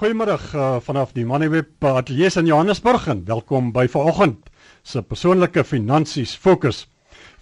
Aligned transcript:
Goeiemôre 0.00 0.38
uh, 0.56 0.78
vanaf 0.80 1.10
die 1.12 1.26
Moneyweb 1.28 1.84
ateljee 1.84 2.30
in 2.40 2.46
Johannesburg 2.48 3.02
en 3.12 3.18
welkom 3.28 3.66
by 3.74 3.82
vanoggend 3.92 4.46
se 4.80 5.02
persoonlike 5.04 5.60
finansies 5.68 6.32
fokus. 6.40 6.86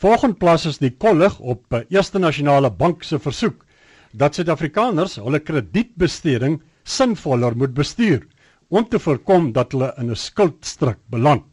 Vanoggend 0.02 0.40
plaas 0.40 0.64
ons 0.66 0.80
die 0.82 0.90
kollig 0.90 1.36
op 1.38 1.62
uh, 1.70 1.84
Eerste 1.94 2.18
Nasionale 2.18 2.72
Bank 2.74 3.06
se 3.06 3.22
versoek 3.22 3.62
dat 4.10 4.34
Suid-Afrikaners 4.34 5.20
hulle 5.22 5.38
kredietbesteding 5.38 6.58
sinvoller 6.82 7.54
moet 7.54 7.78
bestuur 7.78 8.26
om 8.74 8.90
te 8.90 8.98
voorkom 9.06 9.52
dat 9.54 9.78
hulle 9.78 9.94
in 9.94 10.10
'n 10.10 10.18
skuldstrik 10.18 10.98
beland. 11.14 11.46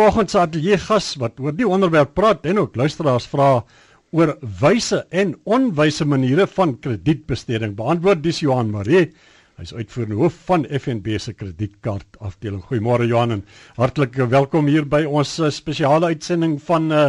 Vanoggend 0.00 0.30
se 0.30 0.40
ateljee 0.40 0.80
gas 0.80 1.16
wat 1.20 1.36
oor 1.44 1.52
die 1.52 1.68
onderwerp 1.68 2.14
praat 2.14 2.46
en 2.46 2.64
ook 2.64 2.76
luisteraars 2.76 3.28
vra 3.28 3.66
oor 4.16 4.38
wyse 4.40 5.04
en 5.12 5.36
onwyse 5.44 6.04
maniere 6.08 6.46
van 6.46 6.78
kredietbesteding. 6.80 7.76
Beantwoord 7.76 8.22
dis 8.22 8.40
Johan 8.40 8.70
Maree 8.70 9.12
Hy's 9.58 9.72
uitvoerende 9.74 10.14
hoof 10.20 10.36
van 10.46 10.62
FNB 10.70 11.16
se 11.18 11.32
kredietkaart 11.34 12.20
afdeling. 12.22 12.60
Goeiemôre 12.62 13.08
Johan 13.10 13.34
en 13.34 13.40
hartlik 13.74 14.14
welkom 14.30 14.68
hier 14.70 14.84
by 14.86 15.00
ons 15.02 15.32
uh, 15.42 15.48
spesiale 15.50 16.12
uitsending 16.12 16.60
van 16.62 16.86
uh, 16.94 17.00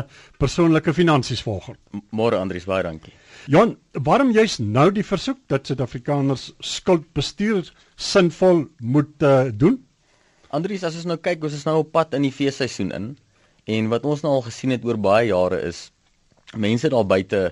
persoonlike 0.42 0.96
finansies 0.98 1.44
volgende. 1.46 1.78
Môre 2.09 2.40
Andrius, 2.42 2.66
baie 2.66 2.82
dankie. 2.88 3.14
Johan, 3.54 3.76
waarom 3.94 4.34
jy's 4.34 4.58
nou 4.58 4.88
die 4.96 5.06
versoek 5.06 5.44
dat 5.54 5.70
Suid-Afrikaners 5.70 6.48
skuldbestuur 6.66 7.70
sinvol 7.94 8.64
moet 8.81 9.14
uh, 9.22 9.52
doen? 9.54 9.78
Andrius, 10.50 10.88
as 10.90 10.98
ons 10.98 11.06
nou 11.12 11.20
kyk, 11.22 11.45
ons 11.45 11.54
is 11.54 11.68
nou 11.70 11.84
op 11.84 11.92
pad 11.94 12.18
in 12.18 12.26
die 12.26 12.34
feesseisoen 12.34 12.90
in 12.98 13.12
en 13.70 13.92
wat 13.94 14.09
ons 14.09 14.26
nou 14.26 14.31
al 14.40 14.48
gesien 14.48 14.73
het 14.73 14.90
oor 14.90 14.98
baie 14.98 15.28
jare 15.30 15.62
is 15.70 15.92
mense 16.58 16.90
daar 16.90 17.06
buite 17.06 17.52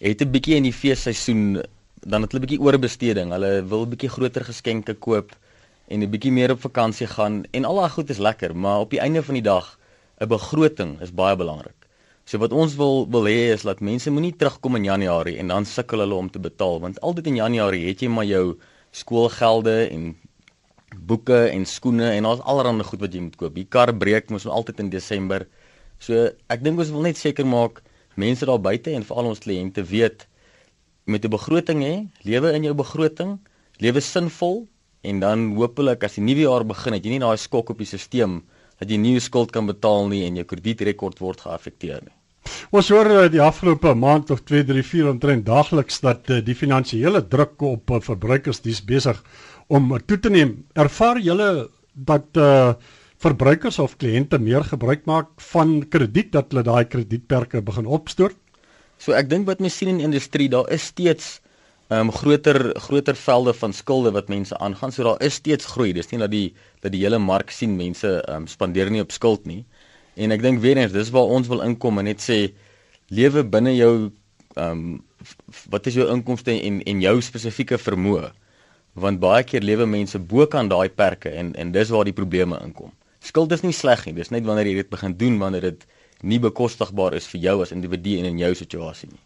het 0.00 0.22
'n 0.24 0.32
bietjie 0.32 0.56
in 0.56 0.64
die 0.64 0.72
feesseisoen 0.72 1.60
dan 2.00 2.22
het 2.22 2.32
hulle 2.32 2.42
'n 2.42 2.46
bietjie 2.46 2.64
oorbesteding. 2.64 3.30
Hulle 3.32 3.64
wil 3.64 3.82
'n 3.84 3.90
bietjie 3.90 4.08
groter 4.08 4.44
geskenke 4.44 4.94
koop 4.94 5.36
en 5.88 6.02
'n 6.02 6.10
bietjie 6.10 6.32
meer 6.32 6.50
op 6.50 6.60
vakansie 6.60 7.06
gaan 7.06 7.44
en 7.50 7.64
al 7.64 7.74
daai 7.74 7.90
goed 7.90 8.10
is 8.10 8.18
lekker, 8.18 8.56
maar 8.56 8.80
op 8.80 8.90
die 8.90 9.00
einde 9.00 9.22
van 9.22 9.34
die 9.34 9.42
dag 9.42 9.78
'n 10.20 10.28
begroting 10.28 11.00
is 11.00 11.14
baie 11.14 11.36
belangrik. 11.36 11.80
So 12.24 12.38
wat 12.38 12.52
ons 12.52 12.76
wil 12.76 13.08
wil 13.10 13.24
hê 13.26 13.52
is 13.52 13.62
dat 13.62 13.80
mense 13.80 14.10
moenie 14.10 14.36
terugkom 14.36 14.76
in 14.76 14.84
Januarie 14.84 15.38
en 15.38 15.48
dan 15.48 15.64
sukkel 15.64 15.98
hulle 15.98 16.14
om 16.14 16.30
te 16.30 16.38
betaal 16.38 16.80
want 16.80 17.00
altyd 17.00 17.26
in 17.26 17.36
Januarie 17.36 17.86
het 17.88 18.00
jy 18.00 18.08
maar 18.08 18.24
jou 18.24 18.58
skoolgelde 18.90 19.88
en 19.90 20.16
boeke 20.96 21.48
en 21.48 21.66
skoene 21.66 22.10
en 22.10 22.22
daar's 22.22 22.40
allerlei 22.40 22.84
goed 22.84 23.00
wat 23.00 23.14
jy 23.14 23.20
moet 23.20 23.36
koop. 23.36 23.54
Die 23.54 23.66
kar 23.68 23.94
breek 23.94 24.30
mos 24.30 24.46
altyd 24.46 24.78
in 24.78 24.90
Desember. 24.90 25.46
So 25.98 26.30
ek 26.46 26.62
dink 26.62 26.78
ons 26.78 26.90
wil 26.90 27.02
net 27.02 27.18
seker 27.18 27.46
maak 27.46 27.82
mense 28.14 28.46
daar 28.46 28.60
buite 28.60 28.90
en 28.94 29.04
veral 29.04 29.32
ons 29.32 29.42
kliënte 29.42 29.82
weet 29.82 30.26
met 31.10 31.24
'n 31.24 31.30
begroting 31.30 31.82
hê, 31.82 32.06
lewe 32.22 32.52
in 32.52 32.64
jou 32.64 32.74
begroting, 32.74 33.38
lewe 33.78 34.00
sinvol 34.00 34.66
en 35.02 35.20
dan 35.20 35.54
hopelik 35.56 36.04
as 36.04 36.14
die 36.14 36.24
nuwe 36.24 36.44
jaar 36.46 36.64
begin, 36.64 36.92
het 36.92 37.04
jy 37.04 37.10
nie 37.10 37.24
daai 37.24 37.36
skok 37.36 37.70
op 37.70 37.78
die 37.78 37.86
stelsel 37.86 38.40
dat 38.80 38.88
jy 38.88 38.96
jou 38.96 39.20
skuld 39.20 39.52
kan 39.52 39.66
betaal 39.66 40.08
nie 40.08 40.24
en 40.24 40.36
jou 40.36 40.44
kredietrekord 40.44 41.18
word 41.20 41.40
geaffekteer 41.40 42.00
nie. 42.00 42.16
Ons 42.72 42.88
hoor 42.88 43.10
eh, 43.10 43.28
die 43.32 43.42
afgelope 43.42 43.92
maand 43.94 44.30
of 44.30 44.40
2, 44.48 44.64
3, 44.64 44.82
4 44.82 45.10
omtrent 45.10 45.44
daagliks 45.46 46.00
dat 46.00 46.30
eh, 46.30 46.40
die 46.44 46.56
finansiële 46.56 47.26
druk 47.28 47.60
op 47.62 47.90
eh, 47.90 48.00
verbruikers 48.00 48.62
dis 48.64 48.80
besig 48.84 49.20
om 49.68 49.92
toe 50.06 50.18
te 50.18 50.32
neem. 50.32 50.56
Ervaar 50.74 51.20
julle 51.20 51.68
dat 51.94 52.40
uh 52.40 52.72
verbruikers 53.20 53.76
of 53.82 53.98
kliënte 54.00 54.38
meer 54.40 54.64
gebruik 54.64 55.02
maak 55.04 55.42
van 55.50 55.74
krediet 55.92 56.30
dat 56.32 56.54
hulle 56.54 56.62
daai 56.64 56.86
kredietperke 56.88 57.60
begin 57.60 57.84
opstoot? 57.84 58.32
So 59.00 59.16
ek 59.16 59.30
dink 59.32 59.48
wat 59.48 59.62
mens 59.64 59.78
sien 59.80 59.88
in 59.94 60.00
die 60.02 60.04
industrie, 60.04 60.50
daar 60.52 60.68
is 60.72 60.90
steeds 60.92 61.38
ehm 61.90 62.06
um, 62.06 62.10
groter 62.14 62.58
groter 62.78 63.16
velde 63.18 63.52
van 63.58 63.72
skulde 63.74 64.12
wat 64.14 64.28
mense 64.30 64.54
aangaan. 64.62 64.92
So 64.92 65.02
daar 65.02 65.22
is 65.26 65.34
steeds 65.40 65.66
groei. 65.66 65.92
Dis 65.96 66.10
nie 66.12 66.20
dat 66.20 66.30
die 66.30 66.54
dat 66.84 66.92
die 66.92 67.00
hele 67.02 67.18
mark 67.18 67.50
sien 67.50 67.76
mense 67.76 68.12
ehm 68.20 68.44
um, 68.44 68.46
spandeer 68.46 68.90
nie 68.90 69.02
op 69.02 69.10
skuld 69.12 69.46
nie. 69.48 69.64
En 70.14 70.30
ek 70.36 70.44
dink 70.44 70.60
weer 70.60 70.78
eens 70.78 70.92
dis 70.92 71.10
waar 71.10 71.32
ons 71.38 71.48
wil 71.48 71.64
inkom 71.64 71.98
en 71.98 72.06
net 72.10 72.20
sê 72.22 72.52
lewe 73.08 73.42
binne 73.42 73.72
jou 73.74 73.94
ehm 74.54 74.70
um, 74.70 75.00
wat 75.72 75.88
is 75.90 75.96
jou 75.98 76.06
inkomste 76.12 76.52
en 76.52 76.78
en 76.92 77.02
jou 77.02 77.16
spesifieke 77.24 77.78
vermoë? 77.80 78.30
Want 79.00 79.20
baie 79.22 79.42
keer 79.48 79.64
lewe 79.64 79.86
mense 79.86 80.18
bo 80.18 80.46
kan 80.46 80.68
daai 80.68 80.88
perke 80.88 81.32
en 81.42 81.54
en 81.56 81.72
dis 81.72 81.90
waar 81.90 82.04
die 82.04 82.18
probleme 82.20 82.60
inkom. 82.62 82.92
Skuld 83.20 83.52
is 83.52 83.64
nie 83.66 83.74
sleg 83.74 84.06
nie. 84.06 84.14
Dis 84.20 84.30
net 84.30 84.44
wanneer 84.44 84.70
jy 84.70 84.82
dit 84.84 84.92
begin 84.92 85.16
doen 85.16 85.38
wanneer 85.42 85.72
dit 85.72 85.86
nie 86.22 86.38
bekostigbaar 86.38 87.14
is 87.14 87.26
vir 87.30 87.40
jou 87.40 87.62
as 87.62 87.72
individu 87.72 88.18
en 88.18 88.24
in 88.24 88.38
jou 88.38 88.54
situasie 88.54 89.08
nie. 89.10 89.20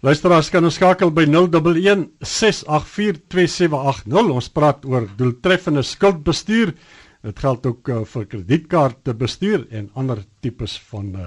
Luisteraars 0.00 0.50
kan 0.52 0.64
ons 0.64 0.74
skakel 0.78 1.10
by 1.12 1.24
011 1.28 2.08
6842780. 2.24 4.30
Ons 4.32 4.48
praat 4.54 4.84
oor 4.88 5.08
doeltreffende 5.18 5.82
skuldbestuur. 5.84 6.72
Dit 7.28 7.38
geld 7.42 7.66
ook 7.66 7.88
uh, 7.90 8.04
vir 8.06 8.26
kredietkaarte 8.30 9.14
bestuur 9.18 9.66
en 9.74 9.90
ander 9.98 10.18
tipes 10.44 10.78
van 10.92 11.06
uh, 11.14 11.20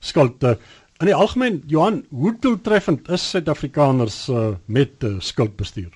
skulde. 0.00 0.58
In 0.98 1.06
die 1.06 1.14
algemeen, 1.14 1.62
Johan, 1.70 2.02
hoe 2.10 2.34
doeltreffend 2.42 3.06
is 3.14 3.22
Suid-Afrikaners 3.30 4.28
uh, 4.34 4.48
met 4.66 5.04
uh, 5.06 5.20
skuldbestuur? 5.22 5.94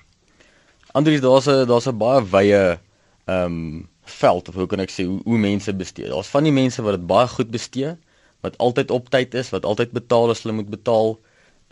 Andries, 0.95 1.21
daar's 1.21 1.47
'n 1.49 1.67
daar's 1.67 1.87
'n 1.87 1.97
baie 1.97 2.21
wye 2.31 2.79
ehm 3.25 3.45
um, 3.45 3.87
veld 4.03 4.49
of 4.49 4.55
hoe 4.55 4.67
kan 4.67 4.79
ek 4.79 4.91
sê 4.91 5.05
hoe, 5.07 5.21
hoe 5.23 5.37
mense 5.37 5.73
bestee. 5.73 6.07
Daar's 6.07 6.27
van 6.27 6.43
die 6.43 6.51
mense 6.51 6.81
wat 6.81 6.99
dit 6.99 7.07
baie 7.07 7.27
goed 7.27 7.51
bestee 7.51 7.95
wat 8.43 8.57
altyd 8.57 8.91
op 8.91 9.09
tyd 9.09 9.35
is, 9.39 9.51
wat 9.55 9.65
altyd 9.65 9.93
betaal 9.95 10.33
as 10.33 10.43
hulle 10.43 10.57
moet 10.59 10.71
betaal. 10.71 11.15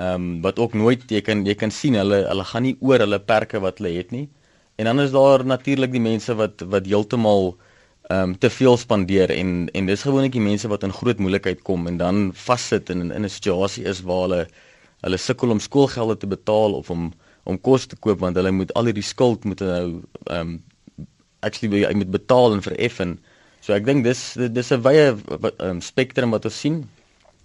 Ehm 0.02 0.14
um, 0.14 0.42
wat 0.46 0.60
ook 0.60 0.74
nooit 0.74 1.04
jy 1.12 1.22
kan 1.22 1.46
jy 1.46 1.56
kan 1.56 1.72
sien 1.72 1.98
hulle 2.00 2.24
hulle 2.28 2.46
gaan 2.52 2.64
nie 2.68 2.78
oor 2.80 3.04
hulle 3.04 3.20
perke 3.20 3.60
wat 3.64 3.82
hulle 3.82 3.92
het 3.98 4.12
nie. 4.16 4.28
En 4.80 4.88
dan 4.90 5.00
is 5.04 5.12
daar 5.12 5.46
natuurlik 5.46 5.92
die 5.92 6.04
mense 6.04 6.36
wat 6.40 6.64
wat 6.76 6.88
heeltemal 6.90 7.54
ehm 8.10 8.32
um, 8.32 8.38
te 8.38 8.50
veel 8.50 8.78
spandeer 8.78 9.32
en 9.36 9.70
en 9.78 9.86
dis 9.92 10.06
gewoonlik 10.08 10.34
die 10.38 10.48
mense 10.48 10.68
wat 10.68 10.84
in 10.88 10.96
groot 11.00 11.20
moeilikheid 11.20 11.62
kom 11.68 11.88
en 11.88 11.98
dan 11.98 12.32
vassit 12.34 12.90
in 12.90 13.12
in 13.12 13.26
'n 13.26 13.30
situasie 13.30 13.86
is 13.86 14.02
waar 14.02 14.22
hulle 14.28 14.48
hulle 15.02 15.18
sukkel 15.18 15.52
om 15.52 15.60
skoolgelde 15.60 16.18
te 16.18 16.28
betaal 16.28 16.74
of 16.74 16.90
om 16.90 17.12
om 17.44 17.62
kos 17.62 17.86
te 17.86 17.96
koop 17.96 18.20
want 18.20 18.36
hulle 18.36 18.52
moet 18.52 18.74
al 18.74 18.86
hierdie 18.90 19.10
skuld 19.14 19.44
moet 19.44 19.60
nou 19.60 20.02
ehm 20.26 20.40
um, 20.40 20.64
actually 21.42 21.82
jy 21.82 21.94
moet 21.98 22.12
betaal 22.14 22.54
en 22.54 22.62
vereffen. 22.62 23.20
So 23.62 23.74
ek 23.78 23.86
dink 23.86 24.04
dis 24.04 24.22
dis 24.50 24.72
'n 24.74 24.82
wye 24.82 25.16
um, 25.60 25.82
spektrum 25.82 26.34
wat 26.34 26.46
ons 26.50 26.60
sien. 26.60 26.82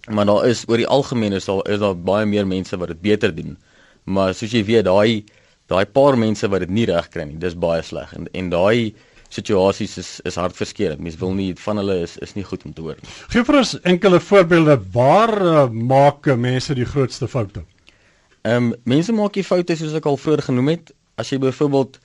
Maar 0.09 0.25
daar 0.25 0.47
is 0.47 0.63
oor 0.67 0.77
die 0.77 0.87
algemeen 0.87 1.33
is 1.33 1.45
daar 1.45 1.61
is 1.69 1.79
daar 1.79 1.95
baie 1.95 2.25
meer 2.25 2.47
mense 2.47 2.77
wat 2.77 2.87
dit 2.87 3.01
beter 3.01 3.35
doen. 3.35 3.57
Maar 4.05 4.33
soos 4.33 4.51
jy 4.51 4.63
weet, 4.65 4.85
daai 4.85 5.23
daai 5.67 5.85
paar 5.85 6.17
mense 6.17 6.47
wat 6.47 6.63
dit 6.63 6.69
nie 6.69 6.85
reg 6.87 7.09
kry 7.11 7.25
nie, 7.27 7.37
dis 7.37 7.53
baie 7.53 7.83
sleg 7.83 8.13
en 8.15 8.27
en 8.33 8.49
daai 8.49 8.95
situasies 9.29 9.97
is 9.97 10.11
is 10.25 10.39
hartverskeurende. 10.39 11.03
Mense 11.03 11.19
wil 11.19 11.33
nie 11.35 11.53
van 11.59 11.77
hulle 11.77 11.99
is 12.01 12.17
is 12.17 12.33
nie 12.35 12.45
goed 12.47 12.63
om 12.65 12.73
te 12.73 12.81
hoor 12.81 12.95
nie. 13.01 13.13
Gee 13.33 13.43
vir 13.43 13.59
ons 13.61 13.75
enkele 13.83 14.19
voorbeelde 14.19 14.77
waar 14.93 15.35
uh, 15.41 15.69
maak 15.69 16.25
mense 16.35 16.73
die 16.73 16.87
grootste 16.87 17.27
foute? 17.27 17.65
Ehm 18.41 18.71
um, 18.71 18.75
mense 18.85 19.13
maak 19.13 19.33
die 19.37 19.43
foute 19.43 19.75
soos 19.75 19.93
ek 19.93 20.05
al 20.05 20.17
vroeër 20.17 20.47
genoem 20.49 20.73
het. 20.77 20.93
As 21.17 21.29
jy 21.29 21.37
byvoorbeeld 21.43 21.99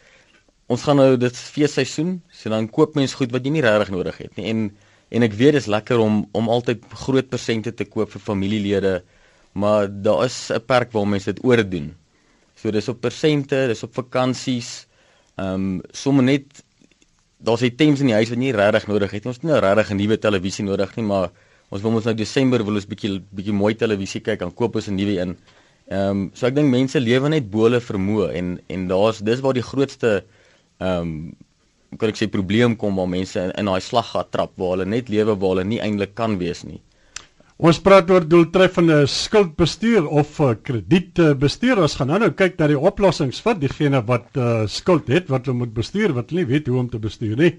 ons 0.72 0.84
gaan 0.87 0.99
nou 1.00 1.16
dit 1.21 1.38
feesseisoen, 1.55 2.16
so 2.33 2.53
dan 2.53 2.69
koop 2.72 2.97
mens 2.99 3.15
goed 3.19 3.33
wat 3.34 3.44
jy 3.44 3.53
nie 3.56 3.65
regtig 3.65 3.93
nodig 3.94 4.19
het 4.25 4.37
nie. 4.41 4.49
En 4.53 4.71
en 5.12 5.27
ek 5.27 5.34
weet 5.37 5.59
dit 5.59 5.60
is 5.60 5.69
lekker 5.69 6.00
om 6.00 6.22
om 6.38 6.49
altyd 6.49 6.84
groot 7.05 7.28
persente 7.28 7.72
te 7.77 7.84
koop 7.84 8.15
vir 8.15 8.22
familielede, 8.25 8.93
maar 9.53 9.91
daar 9.91 10.25
is 10.25 10.50
'n 10.50 10.65
perk 10.66 10.93
waar 10.93 11.09
mense 11.09 11.32
dit 11.32 11.44
oordoen. 11.44 11.93
So 12.56 12.71
dis 12.71 12.88
op 12.88 13.00
persente, 13.00 13.66
dis 13.69 13.82
op 13.82 13.94
vakansies. 13.94 14.87
Ehm 15.37 15.55
um, 15.55 15.81
sommer 15.93 16.25
net 16.25 16.65
daar's 17.43 17.62
items 17.62 18.00
in 18.00 18.06
die 18.06 18.15
huis 18.15 18.28
wat 18.31 18.38
jy 18.38 18.44
nie 18.44 18.56
regtig 18.56 18.87
nodig 18.87 19.11
het 19.11 19.25
nie. 19.25 19.31
Ons 19.32 19.41
het 19.41 19.44
nie 19.44 19.53
nou 19.53 19.61
regtig 19.61 19.91
'n 19.91 19.97
nuwe 19.97 20.19
televisie 20.19 20.65
nodig 20.65 20.97
nie, 20.97 21.05
maar 21.05 21.31
ons 21.71 21.82
wil 21.82 21.94
ons 21.94 22.05
nou 22.05 22.15
Desember 22.15 22.65
wil 22.65 22.75
ons 22.75 22.87
bietjie 22.87 23.21
bietjie 23.31 23.53
mooi 23.53 23.75
televisie 23.75 24.21
kyk, 24.21 24.38
dan 24.38 24.55
koop 24.55 24.77
ons 24.77 24.88
'n 24.88 24.94
nuwe 24.94 25.19
een. 25.21 25.37
Ehm 25.91 26.11
um, 26.11 26.31
so 26.34 26.47
ek 26.47 26.55
dink 26.55 26.71
mense 26.71 27.00
lewe 27.00 27.28
net 27.28 27.50
bo 27.50 27.65
hulle 27.65 27.81
vermoë 27.81 28.32
en 28.38 28.61
en 28.69 28.88
daar's 28.88 29.19
dis 29.19 29.41
waar 29.41 29.55
die 29.55 29.69
grootste 29.71 30.25
ehm 30.82 31.00
um, 31.00 31.16
kan 32.00 32.09
ek 32.09 32.16
sê 32.16 32.26
probleem 32.32 32.73
kom 32.81 32.96
waar 32.96 33.11
mense 33.12 33.37
in, 33.37 33.50
in 33.61 33.69
daai 33.69 33.82
slaggat 33.84 34.31
trap 34.32 34.55
waar 34.56 34.70
hulle 34.75 34.87
net 34.88 35.11
lewe 35.12 35.34
waar 35.37 35.50
hulle 35.55 35.67
nie 35.69 35.81
eintlik 35.84 36.14
kan 36.17 36.38
wees 36.40 36.62
nie. 36.64 36.81
Ons 37.62 37.79
praat 37.84 38.08
oor 38.11 38.25
doeltreffende 38.26 39.02
skuldbestuur 39.06 40.08
of 40.08 40.38
uh, 40.43 40.55
kredietbestuur. 40.67 41.82
Ons 41.84 41.94
gaan 41.99 42.08
nou 42.11 42.19
nou 42.25 42.31
kyk 42.34 42.56
na 42.58 42.70
die 42.73 42.81
oplossings 42.90 43.38
vir 43.44 43.61
diegene 43.61 44.00
wat 44.08 44.40
uh, 44.40 44.64
skuld 44.67 45.12
het 45.12 45.29
wat 45.31 45.46
hulle 45.46 45.61
moet 45.61 45.75
bestuur 45.76 46.17
wat 46.17 46.32
hulle 46.32 46.43
nie 46.43 46.50
weet 46.55 46.70
hoe 46.73 46.81
om 46.81 46.88
te 46.90 46.99
bestuur 47.02 47.37
nie. 47.38 47.52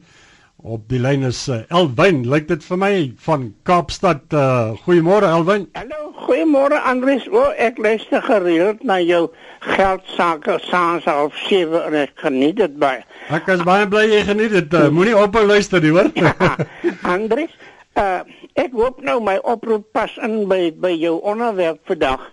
Op 0.62 0.86
die 0.88 1.00
lyn 1.00 1.26
is 1.28 1.48
uh, 1.52 1.64
Elwyn, 1.74 2.22
lyk 2.30 2.46
dit 2.48 2.64
vir 2.64 2.80
my 2.80 2.92
van 3.26 3.50
Kaapstad. 3.68 4.22
Uh, 4.32 4.76
Goeiemôre 4.86 5.28
Elwyn. 5.28 5.66
Hallo, 5.76 6.14
goeiemôre 6.24 6.78
Andries. 6.88 7.26
O, 7.28 7.50
ek 7.58 7.82
luister 7.82 8.22
gereeld 8.24 8.84
na 8.86 9.00
jou 9.04 9.26
geldsaake 9.66 10.60
saans 10.68 11.08
of 11.12 11.36
sewe 11.48 11.82
en 11.90 11.98
ek 12.06 12.14
geniet 12.24 12.62
dit 12.62 12.78
baie. 12.80 13.02
Ek 13.34 13.50
is 13.52 13.66
baie 13.68 13.90
bly 13.92 14.06
jy 14.12 14.22
geniet 14.30 14.56
dit. 14.56 14.78
Uh, 14.78 14.88
Moenie 14.94 15.18
ophou 15.18 15.44
luister 15.48 15.84
nie, 15.84 15.92
hoor. 15.96 16.12
Ja, 16.16 16.32
Andries, 17.16 17.52
uh, 18.00 18.22
ek 18.56 18.78
hoop 18.78 19.04
nou 19.04 19.20
my 19.26 19.40
oproep 19.44 19.90
pas 19.96 20.16
in 20.24 20.46
by 20.52 20.70
by 20.80 20.94
jou 20.96 21.18
onderwerp 21.34 21.82
vandag. 21.90 22.30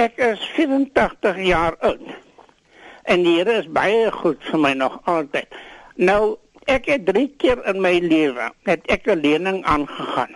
Ek 0.00 0.16
is 0.22 0.40
84 0.56 1.44
jaar 1.44 1.76
oud. 1.84 2.08
En 3.04 3.22
die 3.22 3.36
Here 3.38 3.60
is 3.60 3.68
baie 3.68 4.08
goed 4.12 4.40
vir 4.48 4.60
my 4.64 4.72
nog 4.76 4.96
altyd. 5.04 5.52
Nou, 5.96 6.36
ek 6.66 6.88
het 6.90 7.06
drie 7.06 7.28
keer 7.38 7.62
in 7.70 7.80
my 7.80 7.98
lewe 8.02 8.50
het 8.66 8.86
ek 8.90 9.06
'n 9.06 9.20
lening 9.20 9.64
aangegaan. 9.64 10.34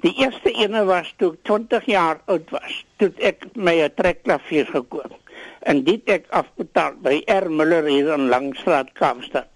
Die 0.00 0.14
eerste 0.16 0.52
ene 0.52 0.84
was 0.84 1.14
toe 1.16 1.32
ek 1.32 1.44
20 1.44 1.84
jaar 1.84 2.20
oud 2.26 2.50
was. 2.50 2.84
Toe 2.96 3.12
ek 3.18 3.44
my 3.54 3.82
'n 3.82 3.94
trekklavier 3.94 4.66
gekoop. 4.66 5.12
En 5.60 5.84
dit 5.84 6.00
ek 6.08 6.24
afbetaal 6.30 6.94
by 7.02 7.22
R 7.26 7.50
Muller 7.50 7.84
hier 7.84 8.12
in 8.12 8.28
Langstraat, 8.28 8.92
Kaapstad. 8.92 9.46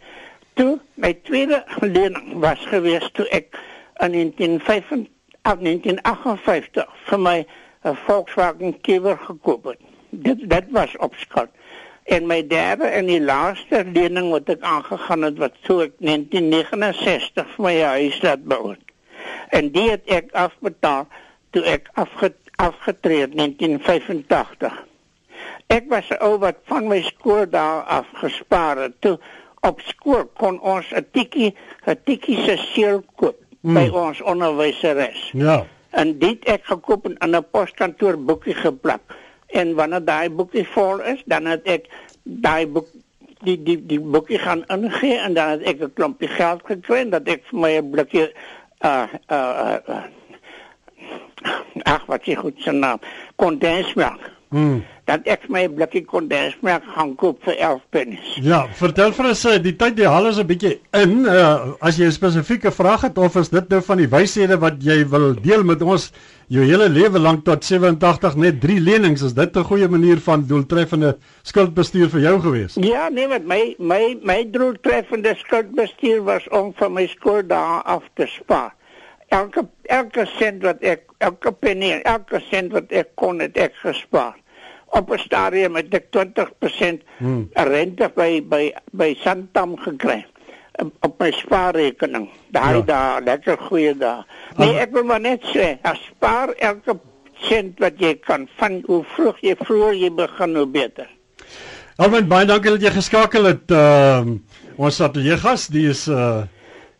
Toe 0.54 0.78
my 0.94 1.12
tweede 1.22 1.64
lening 1.80 2.40
was 2.40 2.66
gewees 2.66 3.10
toe 3.12 3.28
ek 3.28 3.56
in 4.00 4.12
1955 4.12 5.10
1958 5.44 6.88
vir 7.08 7.20
my 7.20 7.46
'n 7.84 7.96
Volkswagen 8.06 8.80
Kewer 8.80 9.18
gekoop 9.18 9.64
het. 9.64 9.80
Dit 10.10 10.50
dit 10.50 10.64
was 10.70 10.96
op 10.96 11.14
skuld. 11.14 11.50
En 12.04 12.26
my 12.26 12.46
derde 12.46 12.84
en 12.84 13.06
die 13.08 13.20
laaste 13.20 13.84
lening 13.84 14.30
wat 14.30 14.48
ek 14.52 14.60
aangegaan 14.60 15.22
het 15.22 15.38
wat 15.40 15.54
so 15.64 15.80
ek 15.80 15.94
1969 15.98 17.54
vir 17.56 17.64
my 17.64 17.76
huis 17.80 18.18
laat 18.22 18.42
bou. 18.44 18.74
En 19.56 19.70
die 19.72 19.90
het 19.90 20.04
ek 20.12 20.32
afbetaal 20.36 21.06
toe 21.56 21.62
ek 21.64 21.88
afge, 21.94 22.34
afgetree 22.60 23.24
het 23.24 23.32
1985. 23.38 24.76
Ek 25.72 25.88
was 25.88 26.10
'n 26.10 26.20
ou 26.20 26.38
wat 26.38 26.60
van 26.68 26.88
my 26.88 27.00
skool 27.02 27.48
daar 27.50 27.82
af 27.82 28.06
gespaar 28.20 28.76
het. 28.76 29.00
Toe 29.00 29.18
op 29.60 29.80
skool 29.80 30.24
kon 30.36 30.60
ons 30.60 30.92
'n 30.92 31.06
tikkie 31.12 31.54
'n 31.86 31.98
tikkie 32.04 32.36
se 32.44 32.56
seël 32.56 33.02
koop 33.16 33.36
mm. 33.60 33.74
by 33.74 33.88
ons 33.88 34.20
onderwyseres. 34.20 35.30
Ja. 35.32 35.66
En 35.90 36.18
dit 36.18 36.44
ek 36.44 36.64
gekoop 36.64 37.04
en 37.04 37.20
aan 37.20 37.36
'n 37.36 37.46
poskantoor 37.50 38.18
boekie 38.18 38.54
geplak. 38.54 39.02
En 39.54 39.74
wanneer 39.78 40.04
daai 40.04 40.28
boekie 40.30 40.66
vol 40.74 41.00
is, 41.14 41.22
dan 41.30 41.46
het 41.46 41.66
ek 41.76 41.86
daai 42.22 42.66
boek 42.66 42.88
die 43.44 43.56
die 43.62 43.78
die 43.86 44.00
boekie 44.00 44.38
gaan 44.42 44.64
ingee 44.72 45.18
en 45.20 45.34
dan 45.38 45.54
het 45.54 45.62
ek 45.62 45.80
'n 45.80 45.92
klompie 45.94 46.28
geld 46.28 46.62
gekry 46.66 47.04
dat 47.08 47.28
ek 47.28 47.44
vir 47.50 47.58
my 47.60 47.72
'n 47.78 47.90
blikkie 47.90 48.28
uh 48.84 49.06
uh, 49.30 49.78
uh 49.88 50.04
ag 51.94 52.06
wat 52.06 52.26
jy 52.26 52.34
goed 52.34 52.56
se 52.58 52.72
naam 52.72 52.98
kondensmelk. 53.36 54.33
Mm. 54.50 54.82
Dat 55.04 55.26
ek 55.28 55.48
my 55.52 55.66
blikkie 55.68 56.04
kondensmelk 56.08 56.84
gaan 56.94 57.14
koop 57.20 57.42
vir 57.44 57.56
11 57.56 57.80
pennies. 57.90 58.36
Ja, 58.40 58.62
vertel 58.78 59.12
vir 59.12 59.28
ons 59.32 59.42
eh, 59.44 59.58
die 59.62 59.74
tyd 59.76 59.96
die 59.98 60.08
hal 60.08 60.28
is 60.30 60.38
'n 60.38 60.46
bietjie 60.46 60.80
in 60.92 61.26
uh, 61.26 61.74
as 61.80 61.98
jy 61.98 62.06
'n 62.06 62.12
spesifieke 62.12 62.70
vraag 62.70 63.02
het 63.08 63.18
of 63.18 63.36
is 63.36 63.48
dit 63.48 63.68
nou 63.68 63.82
van 63.82 63.98
die 63.98 64.08
wyshede 64.08 64.56
wat 64.58 64.80
jy 64.80 65.04
wil 65.08 65.34
deel 65.34 65.64
met 65.64 65.82
ons 65.82 66.12
jou 66.48 66.64
hele 66.64 66.88
lewe 66.88 67.18
lank 67.18 67.44
tot 67.44 67.64
87 67.64 68.36
net 68.36 68.60
3 68.60 68.80
lenings 68.80 69.22
is 69.22 69.34
dit 69.34 69.56
'n 69.56 69.64
goeie 69.64 69.88
manier 69.88 70.20
van 70.20 70.46
doeltreffende 70.46 71.16
skuldbestuur 71.42 72.08
vir 72.08 72.20
jou 72.20 72.40
gewees? 72.40 72.74
Ja, 72.80 73.08
nee, 73.08 73.28
met 73.28 73.44
my 73.44 73.74
my 73.78 74.16
my 74.22 74.50
doeltreffende 74.50 75.34
skuldbestuur 75.36 76.22
was 76.24 76.48
om 76.48 76.72
van 76.76 76.92
my 76.92 77.08
daar 77.46 77.82
af 77.82 78.02
te 78.14 78.26
spaar. 78.26 78.74
Elke 79.34 79.64
elke 79.90 80.26
sent 80.36 80.62
wat 80.62 80.82
ek 80.86 81.08
elke 81.24 81.52
penny, 81.52 81.90
elke 82.06 82.40
sent 82.50 82.74
wat 82.76 82.92
ek 82.94 83.14
kon 83.20 83.42
het 83.42 83.58
ek 83.58 83.74
gespaar. 83.82 84.36
Op 84.94 85.10
'n 85.10 85.18
stadium 85.18 85.74
het 85.74 85.94
ek 85.94 86.06
20% 86.14 87.02
hmm. 87.18 87.48
rente 87.52 88.10
by 88.14 88.42
by 88.48 88.70
by 88.92 89.14
Santam 89.24 89.76
gekry 89.76 90.22
op 91.00 91.18
my 91.18 91.30
spaarrekening. 91.30 92.28
Daai 92.54 92.76
ja. 92.76 92.82
daar, 92.82 93.22
lekker 93.22 93.58
goeie 93.58 93.94
daar. 93.96 94.24
Nee, 94.56 94.78
ek 94.82 94.94
wil 94.94 95.04
maar 95.06 95.20
net 95.22 95.44
sê, 95.54 95.76
spaar 96.08 96.54
elke 96.58 96.98
sent 97.44 97.78
wat 97.82 98.00
jy 98.00 98.14
kan 98.24 98.48
van 98.58 98.80
hoe 98.86 99.02
vroeg 99.14 99.38
jy 99.44 99.54
vroeër 99.60 100.00
jy 100.00 100.10
begin 100.14 100.56
hoe 100.58 100.66
beter. 100.66 101.08
Alwen 102.02 102.26
baie 102.30 102.46
dankie 102.46 102.74
dat 102.74 102.82
jy 102.82 102.94
geskakel 102.96 103.52
het. 103.52 103.70
Ehm 103.70 104.34
uh, 104.34 104.38
ons 104.76 104.98
ateljee 105.00 105.36
gas, 105.38 105.68
die 105.70 105.86
is 105.90 106.08
uh 106.10 106.42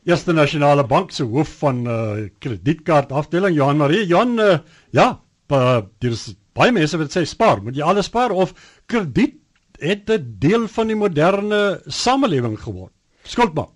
Eerste 0.04 0.32
Nasionale 0.32 0.84
Bank 0.84 1.12
se 1.16 1.24
hoof 1.24 1.48
van 1.62 1.86
uh 1.88 2.26
kredietkaart 2.38 3.12
afdeling 3.12 3.56
Johan 3.56 3.78
Marie. 3.80 4.06
Johan 4.06 4.38
uh, 4.38 4.58
ja, 4.92 5.20
daar 5.48 5.86
is 6.00 6.34
baie 6.52 6.72
mense 6.72 6.98
wat 7.00 7.14
sê 7.14 7.24
spaar, 7.24 7.62
moet 7.64 7.78
jy 7.78 7.86
alles 7.88 8.10
spaar 8.10 8.34
of 8.36 8.52
krediet 8.86 9.40
het 9.80 10.10
'n 10.10 10.36
deel 10.38 10.68
van 10.68 10.86
die 10.92 10.96
moderne 10.96 11.80
samelewing 11.86 12.58
geword 12.60 12.92
skuld 13.24 13.54
maak. 13.54 13.72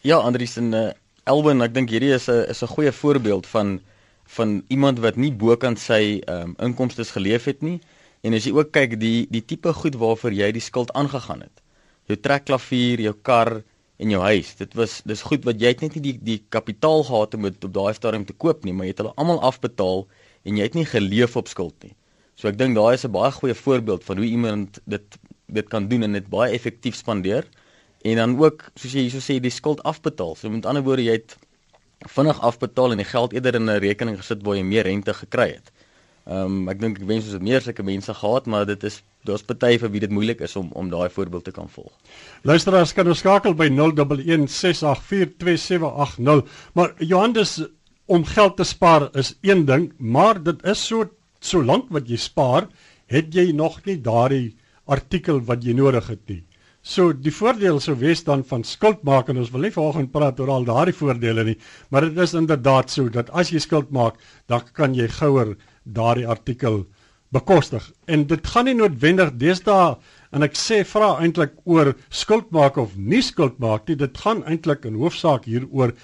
Ja, 0.00 0.16
Andries 0.22 0.56
en 0.56 0.72
uh, 0.72 0.90
Elwin, 1.24 1.60
ek 1.60 1.74
dink 1.74 1.90
hierdie 1.90 2.14
is 2.14 2.28
'n 2.30 2.46
is 2.48 2.62
'n 2.62 2.70
goeie 2.70 2.92
voorbeeld 2.92 3.46
van 3.46 3.80
van 4.38 4.62
iemand 4.68 4.98
wat 4.98 5.16
nie 5.16 5.32
bokant 5.32 5.78
sy 5.78 6.22
um, 6.28 6.54
inkomste 6.58 7.04
geleef 7.04 7.44
het 7.44 7.62
nie. 7.62 7.80
En 8.22 8.34
as 8.34 8.44
jy 8.44 8.52
ook 8.54 8.70
kyk 8.72 9.00
die 9.00 9.26
die 9.30 9.44
tipe 9.44 9.72
goed 9.72 9.94
waarvoor 9.94 10.32
jy 10.32 10.52
die 10.52 10.62
skuld 10.62 10.92
aangegaan 10.92 11.40
het. 11.40 11.62
Jou 12.06 12.18
trekklavier, 12.20 13.00
jou 13.00 13.14
kar 13.22 13.62
en 13.96 14.12
jou 14.12 14.22
huis. 14.22 14.54
Dit 14.58 14.74
was 14.74 15.00
dis 15.08 15.22
goed 15.22 15.44
wat 15.48 15.60
jy 15.60 15.72
het 15.72 15.84
net 15.84 15.96
nie 15.96 16.04
die 16.08 16.16
die 16.30 16.38
kapitaal 16.52 17.04
gehad 17.08 17.34
om 17.34 17.46
dit 17.48 17.68
op 17.68 17.74
daai 17.74 17.94
stadium 17.96 18.26
te 18.28 18.36
koop 18.36 18.64
nie, 18.64 18.74
maar 18.76 18.88
jy 18.88 18.94
het 18.94 19.02
hulle 19.04 19.14
almal 19.16 19.40
afbetaal 19.50 20.04
en 20.46 20.58
jy 20.60 20.66
het 20.68 20.76
nie 20.78 20.86
geleef 20.88 21.36
op 21.36 21.48
skuld 21.48 21.76
nie. 21.84 21.94
So 22.36 22.50
ek 22.50 22.58
dink 22.60 22.76
daai 22.76 22.94
is 22.94 23.04
'n 23.04 23.12
baie 23.12 23.32
goeie 23.32 23.54
voorbeeld 23.54 24.04
van 24.04 24.16
hoe 24.16 24.26
iemand 24.26 24.80
dit 24.84 25.18
dit 25.48 25.68
kan 25.68 25.88
doen 25.88 26.02
en 26.02 26.12
dit 26.12 26.28
baie 26.28 26.52
effektief 26.52 26.96
spandeer 26.96 27.46
en 28.04 28.16
dan 28.16 28.38
ook 28.38 28.70
soos 28.74 28.92
jy 28.92 29.06
hierso 29.06 29.22
sê 29.22 29.40
die 29.40 29.50
skuld 29.50 29.82
afbetaal. 29.82 30.34
So 30.36 30.50
met 30.50 30.66
ander 30.66 30.82
woorde 30.82 31.04
jy 31.04 31.12
het 31.12 31.36
vinnig 32.00 32.40
afbetaal 32.40 32.92
en 32.92 32.98
die 32.98 33.08
geld 33.08 33.32
eerder 33.32 33.54
in 33.54 33.70
'n 33.70 33.80
rekening 33.80 34.16
gesit 34.16 34.42
waar 34.42 34.56
jy 34.56 34.62
meer 34.62 34.84
rente 34.84 35.14
gekry 35.14 35.48
het. 35.54 35.72
Ehm 36.26 36.42
um, 36.42 36.66
ek 36.72 36.80
dink 36.82 36.96
ek 36.98 37.06
wens 37.06 37.28
ons 37.28 37.36
het 37.38 37.44
meer 37.46 37.62
sulke 37.62 37.84
mense 37.86 38.10
gehad, 38.18 38.48
maar 38.50 38.64
dit 38.66 38.82
is 38.88 38.96
daar's 39.26 39.44
baie 39.46 39.78
vir 39.78 39.90
wie 39.94 40.02
dit 40.02 40.10
moeilik 40.10 40.40
is 40.42 40.56
om 40.58 40.72
om 40.74 40.90
daai 40.90 41.06
voorbeeld 41.14 41.46
te 41.46 41.54
kan 41.54 41.70
volg. 41.70 41.94
Luisteraars 42.42 42.90
kan 42.96 43.06
ons 43.06 43.22
skakel 43.22 43.54
by 43.54 43.68
0116842780. 43.70 46.42
Maar 46.74 46.90
Johannes 46.98 47.62
om 48.06 48.24
geld 48.26 48.56
te 48.56 48.64
spaar 48.64 49.10
is 49.14 49.38
een 49.42 49.64
ding, 49.66 49.92
maar 49.98 50.42
dit 50.42 50.64
is 50.66 50.86
so 50.86 51.04
solank 51.40 51.84
wat 51.94 52.08
jy 52.10 52.16
spaar, 52.18 52.68
het 53.06 53.34
jy 53.34 53.52
nog 53.54 53.84
nie 53.86 54.00
daardie 54.02 54.56
artikel 54.86 55.40
wat 55.46 55.62
jy 55.62 55.72
nodig 55.78 56.06
het 56.10 56.26
nie. 56.26 56.42
So 56.86 57.10
die 57.12 57.34
voordeel 57.34 57.80
sou 57.82 57.96
wees 57.98 58.22
dan 58.26 58.44
van 58.46 58.64
skuld 58.64 59.02
maak 59.06 59.28
en 59.30 59.38
ons 59.42 59.50
wil 59.50 59.60
nie 59.66 59.74
vanoggend 59.74 60.12
praat 60.14 60.40
oor 60.42 60.50
al 60.54 60.64
daardie 60.66 60.94
voordele 60.94 61.44
nie, 61.48 61.56
maar 61.90 62.02
dit 62.06 62.18
is 62.22 62.34
inderdaad 62.38 62.90
so 62.90 63.08
dat 63.10 63.30
as 63.34 63.50
jy 63.50 63.58
skuld 63.62 63.90
maak, 63.90 64.14
dan 64.46 64.62
kan 64.74 64.94
jy 64.94 65.08
gouer 65.10 65.56
daardie 65.86 66.26
artikel 66.26 66.84
bekostig. 67.34 67.86
En 68.06 68.26
dit 68.26 68.46
gaan 68.52 68.68
nie 68.68 68.74
noodwendig 68.76 69.32
deesdae 69.40 69.96
en 70.34 70.46
ek 70.46 70.58
sê 70.58 70.82
vra 70.86 71.16
eintlik 71.22 71.56
oor 71.64 71.94
skuld 72.10 72.50
maak 72.54 72.78
of 72.80 72.94
nie 72.96 73.22
skuld 73.24 73.58
maak 73.62 73.88
nie, 73.88 73.98
dit 73.98 74.22
gaan 74.22 74.44
eintlik 74.46 74.86
in 74.88 74.98
hoofsaak 75.00 75.46
hieroor 75.50 75.94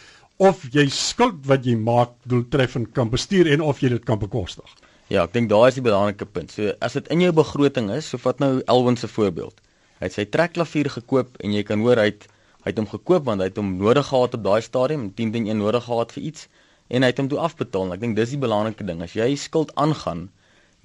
of 0.43 0.65
jy 0.75 0.89
skuld 0.91 1.45
wat 1.51 1.67
jy 1.67 1.77
maak 1.79 2.15
doeltreffend 2.31 2.93
kan 2.97 3.11
bestuur 3.13 3.51
en 3.53 3.63
of 3.63 3.83
jy 3.83 3.93
dit 3.95 4.07
kan 4.09 4.19
bekostig. 4.19 4.69
Ja, 5.13 5.27
ek 5.27 5.35
dink 5.37 5.51
daar 5.51 5.69
is 5.69 5.77
die 5.77 5.85
belangrike 5.85 6.27
punt. 6.27 6.55
So 6.55 6.73
as 6.81 6.97
dit 6.97 7.09
in 7.13 7.21
jou 7.21 7.33
begroting 7.37 7.91
is, 7.93 8.09
so 8.09 8.19
vat 8.23 8.41
nou 8.41 8.63
Elwin 8.71 8.97
se 8.97 9.11
voorbeeld. 9.11 9.59
Hy 10.01 10.09
het 10.09 10.17
sy 10.17 10.25
trekklavier 10.27 10.89
gekoop 10.91 11.37
en 11.45 11.55
jy 11.55 11.63
kan 11.69 11.83
hoor 11.85 12.01
hy 12.01 12.11
het 12.11 12.29
hy 12.63 12.71
het 12.71 12.79
hom 12.79 12.87
gekoop 12.87 13.27
want 13.27 13.43
hy 13.43 13.49
het 13.51 13.59
hom 13.59 13.75
nodig 13.79 14.07
gehad 14.07 14.37
op 14.39 14.43
daai 14.45 14.63
stadium, 14.63 15.09
10 15.19 15.33
teen 15.35 15.49
1 15.51 15.59
nodig 15.59 15.85
gehad 15.87 16.15
vir 16.15 16.29
iets 16.31 16.47
en 16.93 17.05
hy 17.05 17.09
het 17.09 17.21
hom 17.23 17.31
toe 17.33 17.41
afbetaal. 17.41 17.95
Ek 17.97 18.03
dink 18.05 18.19
dis 18.19 18.35
die 18.35 18.41
belangrike 18.41 18.85
ding. 18.85 19.01
As 19.05 19.17
jy 19.17 19.33
skuld 19.41 19.73
aangaan, 19.81 20.27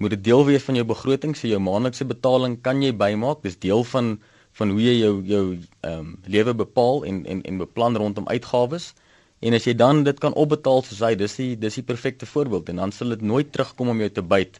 moet 0.00 0.14
dit 0.14 0.24
deel 0.30 0.44
wees 0.48 0.64
van 0.64 0.78
jou 0.78 0.86
begroting, 0.88 1.34
so 1.36 1.50
jou 1.50 1.60
maandelikse 1.60 2.06
betaling 2.08 2.56
kan 2.64 2.80
jy 2.82 2.94
bymaak. 2.96 3.42
Dis 3.44 3.58
deel 3.60 3.84
van 3.92 4.16
van 4.58 4.72
hoe 4.74 4.80
jy 4.82 4.94
jou 4.96 5.12
jou 5.28 5.42
ehm 5.54 5.98
um, 5.98 6.14
lewe 6.26 6.54
bepaal 6.64 7.04
en 7.06 7.20
en 7.30 7.42
en 7.46 7.60
beplan 7.60 7.98
rondom 8.00 8.26
uitgawes. 8.26 8.92
En 9.38 9.54
as 9.54 9.68
jy 9.68 9.74
dan 9.78 10.02
dit 10.02 10.18
kan 10.18 10.34
opbetaal 10.34 10.82
soos 10.82 11.02
hy, 11.04 11.12
dis 11.14 11.36
die 11.38 11.52
dis 11.60 11.78
die 11.78 11.86
perfekte 11.86 12.26
voorbeeld 12.26 12.72
en 12.72 12.82
dan 12.82 12.94
sal 12.94 13.14
dit 13.14 13.22
nooit 13.22 13.52
terugkom 13.52 13.92
om 13.92 14.00
jou 14.02 14.10
te 14.10 14.24
byt 14.24 14.58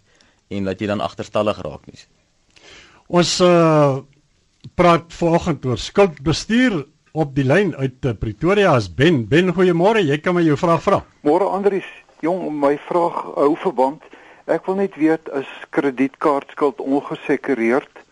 en 0.55 0.69
dat 0.71 0.81
jy 0.81 0.87
dan 0.93 1.03
agterstallig 1.03 1.59
raak 1.67 1.89
nie. 1.91 1.99
Ons 3.09 3.41
uh 3.41 4.05
praat 4.75 5.13
vanoggend 5.15 5.65
oor 5.67 5.79
skuldbestuur 5.79 6.81
op 7.19 7.35
die 7.35 7.45
lyn 7.45 7.73
uit 7.77 8.05
eh, 8.07 8.15
Pretoria 8.15 8.75
as 8.79 8.87
Ben. 8.95 9.25
Ben, 9.29 9.51
goeiemôre. 9.55 10.05
Jy 10.07 10.21
kan 10.23 10.37
my 10.37 10.45
jou 10.47 10.57
vraag 10.59 10.83
vra. 10.85 11.01
Môre 11.27 11.49
Andries, 11.51 11.89
jong, 12.23 12.45
my 12.55 12.77
vraag 12.87 13.17
hou 13.35 13.55
verband. 13.59 14.05
Ek 14.49 14.69
wil 14.69 14.79
net 14.79 14.95
weet 14.97 15.27
is 15.37 15.51
kredietkaartskuld 15.75 16.81
ongesekureerd? 16.81 18.05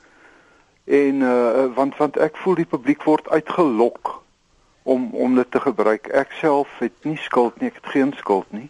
En 0.86 1.22
uh 1.26 1.66
want 1.74 1.96
want 1.98 2.18
ek 2.22 2.36
voel 2.42 2.60
die 2.60 2.68
publiek 2.68 3.02
word 3.06 3.30
uitgelok 3.30 4.12
om 4.82 5.08
om 5.14 5.38
dit 5.38 5.50
te 5.50 5.62
gebruik. 5.62 6.10
Ek 6.14 6.34
self 6.40 6.70
het 6.82 7.08
nie 7.08 7.18
skuld 7.18 7.56
nie, 7.60 7.70
ek 7.70 7.80
het 7.80 7.90
geen 7.94 8.12
skuld 8.18 8.52
nie. 8.54 8.68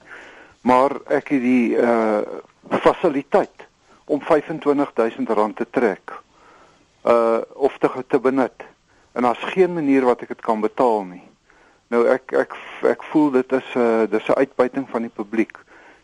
Maar 0.65 0.97
ek 1.09 1.33
het 1.35 1.43
die 1.45 1.77
uh 1.77 2.23
fasiliteit 2.85 3.67
om 4.05 4.21
R25000 4.21 5.29
te 5.57 5.67
trek 5.71 6.17
uh 7.05 7.41
of 7.55 7.77
te 7.81 7.91
te 8.09 8.21
benut. 8.21 8.76
En 9.17 9.23
daar's 9.23 9.45
geen 9.57 9.73
manier 9.73 10.05
wat 10.05 10.21
ek 10.21 10.29
dit 10.35 10.43
kan 10.45 10.61
betaal 10.61 11.07
nie. 11.09 11.23
Nou 11.89 12.03
ek 12.13 12.35
ek 12.37 12.53
ek 12.85 13.05
voel 13.13 13.31
dit 13.39 13.53
is 13.57 13.69
'n 13.75 13.81
uh, 13.81 14.05
dis 14.11 14.29
'n 14.29 14.39
uitbuiting 14.43 14.85
van 14.91 15.09
die 15.09 15.15
publiek. 15.21 15.57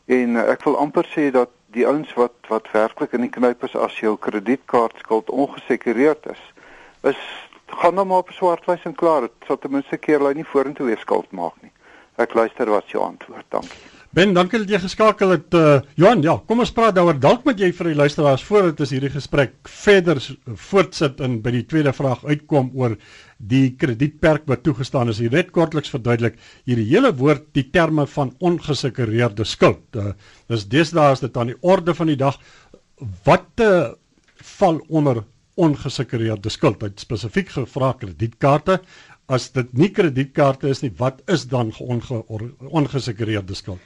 En 0.06 0.40
uh, 0.40 0.48
ek 0.48 0.64
wil 0.64 0.78
amper 0.80 1.04
sê 1.12 1.28
dat 1.30 1.52
die 1.76 1.86
ouens 1.86 2.14
wat 2.14 2.32
wat 2.48 2.70
werklik 2.72 3.12
in 3.12 3.26
die 3.28 3.34
knyp 3.36 3.68
is 3.68 3.76
as 3.76 4.00
jou 4.00 4.16
kredietkaart 4.16 5.04
skuld 5.04 5.30
ongesekureerd 5.30 6.26
is, 6.32 6.42
is 7.02 7.20
gaan 7.66 7.94
dan 7.94 8.06
maar 8.06 8.24
op 8.24 8.32
swartlys 8.32 8.84
en 8.88 8.94
klaar. 8.94 9.28
Dit 9.28 9.46
sal 9.46 9.58
ten 9.58 9.70
minste 9.70 9.96
keer 9.96 10.18
hulle 10.18 10.34
nie 10.34 10.48
vorentoe 10.48 10.86
weer 10.86 11.04
skuld 11.04 11.30
maak 11.32 11.56
nie. 11.60 11.72
Ek 12.16 12.34
luister 12.34 12.70
wat 12.70 12.88
jou 12.88 13.04
antwoord. 13.04 13.44
Dankie. 13.48 13.91
Ben, 14.12 14.34
dankie 14.36 14.58
dat 14.60 14.68
jy 14.68 14.78
geskakel 14.82 15.30
het. 15.32 15.54
Uh, 15.56 15.78
Johan, 15.96 16.20
ja, 16.20 16.34
kom 16.44 16.60
ons 16.60 16.72
praat 16.76 16.92
daaroor. 16.98 17.16
Dalk 17.16 17.46
moet 17.48 17.60
jy 17.62 17.70
vir 17.72 17.88
die 17.88 17.96
luisteraars 17.96 18.42
voordat 18.44 18.82
ons 18.84 18.90
hierdie 18.92 19.08
gesprek 19.14 19.54
verder 19.72 20.18
voortsit 20.66 21.22
en 21.24 21.38
by 21.40 21.54
die 21.54 21.62
tweede 21.64 21.94
vraag 21.96 22.20
uitkom 22.28 22.68
oor 22.76 22.98
die 23.40 23.70
kredietperk 23.80 24.44
wat 24.50 24.66
toegestaan 24.66 25.08
is. 25.08 25.22
Jy 25.22 25.30
net 25.32 25.48
kortliks 25.56 25.94
verduidelik 25.94 26.36
hierdie 26.68 26.84
hele 26.90 27.14
woord, 27.16 27.46
die 27.56 27.64
terme 27.72 28.04
van 28.12 28.34
ongesekureerde 28.44 29.46
skuld. 29.48 29.80
Uh, 29.96 30.12
dis 30.52 30.66
deesdae 30.74 31.14
is 31.16 31.24
dit 31.24 31.38
aan 31.40 31.54
die 31.54 31.56
orde 31.64 31.94
van 31.96 32.12
die 32.12 32.18
dag. 32.20 32.36
Wat 33.24 33.64
uh, 33.64 33.94
val 34.58 34.82
onder 34.92 35.22
ongesekureerde 35.56 36.52
skuld. 36.52 36.84
Hy 36.84 36.92
het 36.92 37.00
spesifiek 37.00 37.48
gevra 37.56 37.94
kredietkaarte. 38.04 38.82
As 39.32 39.48
dit 39.56 39.72
nie 39.72 39.88
kredietkaarte 39.88 40.68
is 40.68 40.84
nie, 40.84 40.92
wat 41.00 41.24
is 41.32 41.48
dan 41.48 41.72
onge, 41.80 42.20
ongesekureerde 42.60 43.56
skuld? 43.56 43.80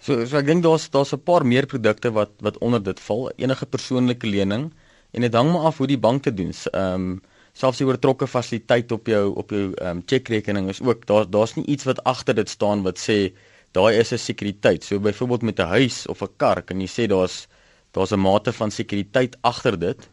So 0.00 0.24
so 0.26 0.36
ek 0.38 0.46
dink 0.46 0.62
daar's 0.62 0.88
daar's 0.90 1.12
'n 1.12 1.22
paar 1.24 1.44
meer 1.46 1.66
produkte 1.66 2.12
wat 2.12 2.32
wat 2.40 2.58
onder 2.58 2.82
dit 2.82 3.00
val. 3.00 3.30
Enige 3.36 3.66
persoonlike 3.66 4.26
lening 4.26 4.72
en 5.12 5.20
dit 5.20 5.34
hang 5.34 5.52
maar 5.52 5.66
af 5.70 5.78
hoe 5.78 5.86
die 5.86 5.98
bank 5.98 6.22
dit 6.22 6.36
doen. 6.36 6.52
Ehm 6.72 6.94
um, 6.94 7.22
selfs 7.56 7.78
die 7.80 7.86
oortrokke 7.86 8.26
fasiliteit 8.26 8.92
op 8.92 9.06
jou 9.06 9.34
op 9.34 9.50
jou 9.50 9.72
ehm 9.74 9.96
um, 9.96 10.02
chequerekening 10.06 10.68
is 10.68 10.80
ook 10.80 11.06
daar 11.06 11.30
daar's 11.30 11.54
nie 11.56 11.66
iets 11.66 11.84
wat 11.84 12.02
agter 12.04 12.34
dit 12.34 12.48
staan 12.48 12.82
wat 12.82 12.98
sê 12.98 13.32
daai 13.72 13.96
is 13.98 14.12
'n 14.12 14.18
sekuriteit. 14.18 14.84
So 14.84 15.00
byvoorbeeld 15.00 15.42
met 15.42 15.58
'n 15.60 15.72
huis 15.76 16.06
of 16.06 16.22
'n 16.22 16.36
kar 16.36 16.62
kan 16.62 16.80
jy 16.80 16.88
sê 16.88 17.06
daar's 17.08 17.46
daar's 17.92 18.12
'n 18.12 18.20
mate 18.20 18.52
van 18.52 18.70
sekuriteit 18.70 19.36
agter 19.40 19.78
dit. 19.78 20.08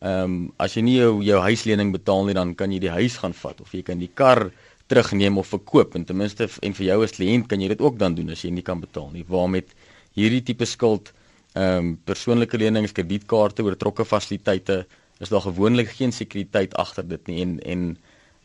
Ehm 0.00 0.24
um, 0.24 0.52
as 0.58 0.74
jy 0.74 0.82
nie 0.82 0.96
jou 0.96 1.22
jou 1.22 1.40
huislening 1.40 1.92
betaal 1.92 2.24
nie, 2.24 2.34
dan 2.34 2.54
kan 2.54 2.72
jy 2.72 2.78
die 2.78 2.96
huis 3.00 3.16
gaan 3.16 3.34
vat 3.34 3.60
of 3.60 3.72
jy 3.72 3.82
kan 3.82 3.98
die 3.98 4.10
kar 4.14 4.50
terugneem 4.88 5.38
of 5.38 5.50
verkoop 5.52 5.94
en 5.94 6.04
ten 6.04 6.16
minste 6.16 6.48
en 6.64 6.74
vir 6.74 6.86
jou 6.86 6.98
as 7.04 7.14
kliënt 7.16 7.48
kan 7.48 7.60
jy 7.60 7.68
dit 7.74 7.80
ook 7.84 7.98
dan 8.00 8.16
doen 8.16 8.32
as 8.32 8.44
jy 8.44 8.50
nie 8.50 8.64
kan 8.64 8.80
betaal 8.80 9.10
nie. 9.12 9.24
Waar 9.28 9.50
met 9.52 9.74
hierdie 10.16 10.42
tipe 10.42 10.66
skuld 10.66 11.12
ehm 11.56 11.78
um, 11.78 11.92
persoonlike 12.04 12.58
lenings, 12.60 12.92
kredietkaarte, 12.92 13.64
oortrokke 13.64 14.04
fasiliteite 14.04 14.82
is 15.18 15.32
daar 15.32 15.42
gewoonlik 15.46 15.90
geen 15.96 16.12
sekuriteit 16.12 16.74
agter 16.78 17.06
dit 17.08 17.30
nie 17.30 17.40
en 17.42 17.58
en 17.60 17.84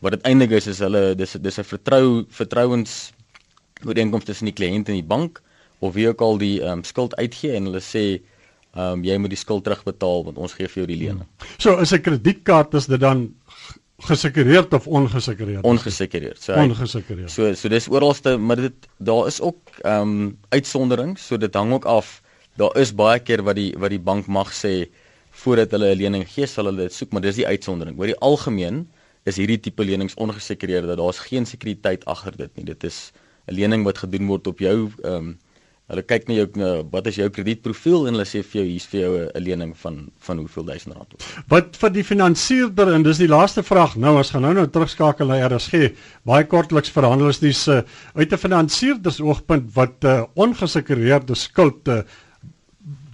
wat 0.04 0.18
dit 0.18 0.26
eintlik 0.28 0.56
is 0.60 0.68
is 0.68 0.80
hulle 0.84 1.16
dis 1.16 1.36
dis 1.40 1.60
'n 1.60 1.68
vertrou 1.68 2.26
vertrouens 2.30 3.14
ooreenkoms 3.86 4.26
tussen 4.26 4.50
die 4.50 4.58
kliënt 4.60 4.90
en 4.90 5.00
die 5.00 5.10
bank 5.16 5.42
of 5.80 5.94
wie 5.94 6.08
ook 6.08 6.22
al 6.22 6.38
die 6.38 6.62
ehm 6.62 6.80
um, 6.80 6.84
skuld 6.84 7.16
uitgee 7.16 7.56
en 7.56 7.70
hulle 7.70 7.84
sê 7.84 8.06
ehm 8.74 9.00
um, 9.00 9.04
jy 9.04 9.18
moet 9.18 9.30
die 9.30 9.44
skuld 9.44 9.64
terugbetaal 9.64 10.24
want 10.24 10.38
ons 10.38 10.54
gee 10.58 10.68
vir 10.68 10.84
jou 10.84 10.88
die 10.88 11.02
lening. 11.06 11.28
So 11.58 11.78
is 11.80 11.94
'n 11.94 12.02
kredietkaart 12.02 12.74
is 12.74 12.88
dit 12.88 13.00
dan 13.00 13.34
gesekureerd 13.98 14.74
of 14.74 14.88
ongesekureerd? 14.88 15.64
Ongesekureerd. 15.64 16.42
So 16.42 16.54
ongesekureerd. 16.54 17.32
So 17.32 17.54
so 17.54 17.70
dis 17.70 17.88
oralste, 17.88 18.38
maar 18.38 18.56
dit 18.56 18.88
daar 18.98 19.28
is 19.28 19.42
ook 19.42 19.70
ehm 19.82 20.02
um, 20.02 20.38
uitsonderings, 20.50 21.28
so 21.28 21.38
dit 21.38 21.54
hang 21.54 21.74
ook 21.74 21.86
af. 21.86 22.22
Daar 22.56 22.78
is 22.78 22.94
baie 22.96 23.20
keer 23.20 23.44
wat 23.44 23.56
die 23.56 23.74
wat 23.78 23.90
die 23.90 24.00
bank 24.02 24.26
mag 24.26 24.54
sê 24.54 24.90
voordat 25.32 25.72
hulle 25.72 25.94
'n 25.94 25.98
lening 25.98 26.28
gee, 26.30 26.46
sal 26.46 26.66
hulle 26.66 26.82
dit 26.82 26.94
soek, 26.94 27.12
maar 27.12 27.22
dis 27.22 27.36
die 27.36 27.48
uitsondering. 27.48 28.00
Oor 28.00 28.06
die 28.06 28.20
algemeen 28.20 28.88
is 29.24 29.38
hierdie 29.38 29.60
tipe 29.60 29.84
lenings 29.84 30.14
ongesekureerd 30.16 30.98
daar's 30.98 31.20
geen 31.20 31.46
sekuriteit 31.46 32.06
agter 32.06 32.38
dit 32.38 32.56
nie. 32.56 32.66
Dit 32.66 32.84
is 32.84 33.12
'n 33.48 33.54
lening 33.54 33.84
wat 33.84 33.98
gedoen 33.98 34.28
word 34.28 34.48
op 34.48 34.60
jou 34.60 34.92
ehm 35.04 35.14
um, 35.14 35.38
Hulle 35.94 36.04
kyk 36.10 36.26
na 36.28 36.38
jou 36.40 36.48
na 36.58 36.70
wat 36.90 37.08
is 37.12 37.20
jou 37.20 37.28
kredietprofiel 37.30 38.08
en 38.08 38.16
hulle 38.16 38.26
sê 38.26 38.42
vir 38.42 38.60
jou 38.60 38.66
hier's 38.66 38.88
vir 38.90 39.00
jou 39.04 39.12
'n 39.22 39.44
lening 39.44 39.74
van 39.78 40.10
van 40.28 40.38
hoeveel 40.42 40.66
duisend 40.66 40.96
rand. 40.96 41.14
Wat 41.48 41.78
vir 41.78 41.90
die 41.90 42.04
finansierder 42.04 42.94
en 42.94 43.04
dis 43.04 43.22
die 43.22 43.30
laaste 43.30 43.64
vraag. 43.64 43.96
Nou 43.96 44.18
as 44.18 44.32
gaan 44.32 44.42
nou 44.42 44.54
nou 44.54 44.68
terugskakel 44.68 45.28
na 45.28 45.48
RSG. 45.48 45.94
Baie 46.26 46.46
kortliks 46.46 46.90
verhandel 46.90 47.30
is 47.30 47.40
dis 47.40 47.68
uh, 47.68 47.82
uit 48.16 48.34
'n 48.34 48.38
finansierder 48.38 49.12
se 49.12 49.24
oogpunt 49.24 49.74
wat 49.76 50.04
uh, 50.04 50.24
ongesekureerde 50.36 51.36
skuld 51.36 51.88
uh, 51.88 52.02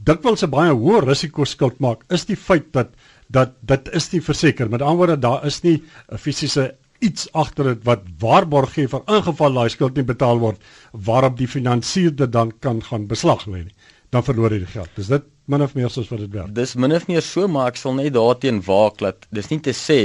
dikwels 0.06 0.44
'n 0.44 0.50
baie 0.50 0.72
hoë 0.72 1.04
risiko 1.06 1.46
skuld 1.46 1.80
maak. 1.80 2.06
Is 2.10 2.26
die 2.26 2.38
feit 2.38 2.72
dat 2.74 2.96
dat 3.30 3.52
dit 3.62 3.90
is 3.94 4.12
nie 4.12 4.22
verseker. 4.22 4.70
Met 4.70 4.82
ander 4.82 4.98
woorde 4.98 5.20
daar 5.20 5.46
is 5.46 5.62
nie 5.64 5.84
'n 6.12 6.18
fisiese 6.18 6.76
iets 7.00 7.28
agter 7.32 7.64
dit 7.64 7.84
wat 7.88 8.04
waarborg 8.20 8.74
gee 8.74 8.88
vir 8.88 9.04
ingeval 9.08 9.54
daai 9.54 9.70
skuld 9.70 9.96
nie 9.96 10.08
betaal 10.08 10.40
word 10.40 10.60
waarop 10.92 11.38
die 11.38 11.48
finansierder 11.48 12.32
dan 12.32 12.52
kan 12.60 12.82
gaan 12.84 13.08
beslag 13.08 13.46
lê 13.48 13.64
nie 13.64 13.76
dan 14.14 14.26
verloor 14.26 14.54
hy 14.54 14.64
die 14.64 14.72
geld. 14.72 14.90
Dis 14.98 15.10
dit 15.12 15.26
min 15.50 15.64
of 15.66 15.76
meer 15.78 15.92
soos 15.94 16.10
wat 16.10 16.24
dit 16.24 16.34
werk. 16.34 16.54
Dis 16.58 16.76
min 16.76 16.96
of 16.96 17.06
meer 17.10 17.26
so 17.26 17.48
maar 17.52 17.70
ek 17.72 17.80
sal 17.82 17.96
net 17.98 18.16
daarteen 18.16 18.62
waak 18.66 18.98
dat 19.04 19.28
dis 19.36 19.50
nie 19.54 19.62
te 19.66 19.76
sê 19.78 20.02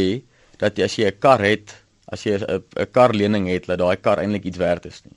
dat 0.60 0.78
as 0.78 0.96
jy 0.98 1.08
'n 1.08 1.18
kar 1.20 1.40
het, 1.40 1.74
as 2.12 2.24
jy 2.24 2.36
'n 2.38 2.86
kar 2.92 3.14
lening 3.14 3.48
het, 3.48 3.66
dat 3.66 3.78
daai 3.78 3.96
kar 3.96 4.18
eintlik 4.18 4.44
iets 4.44 4.58
werd 4.58 4.86
is 4.86 5.02
nie. 5.04 5.16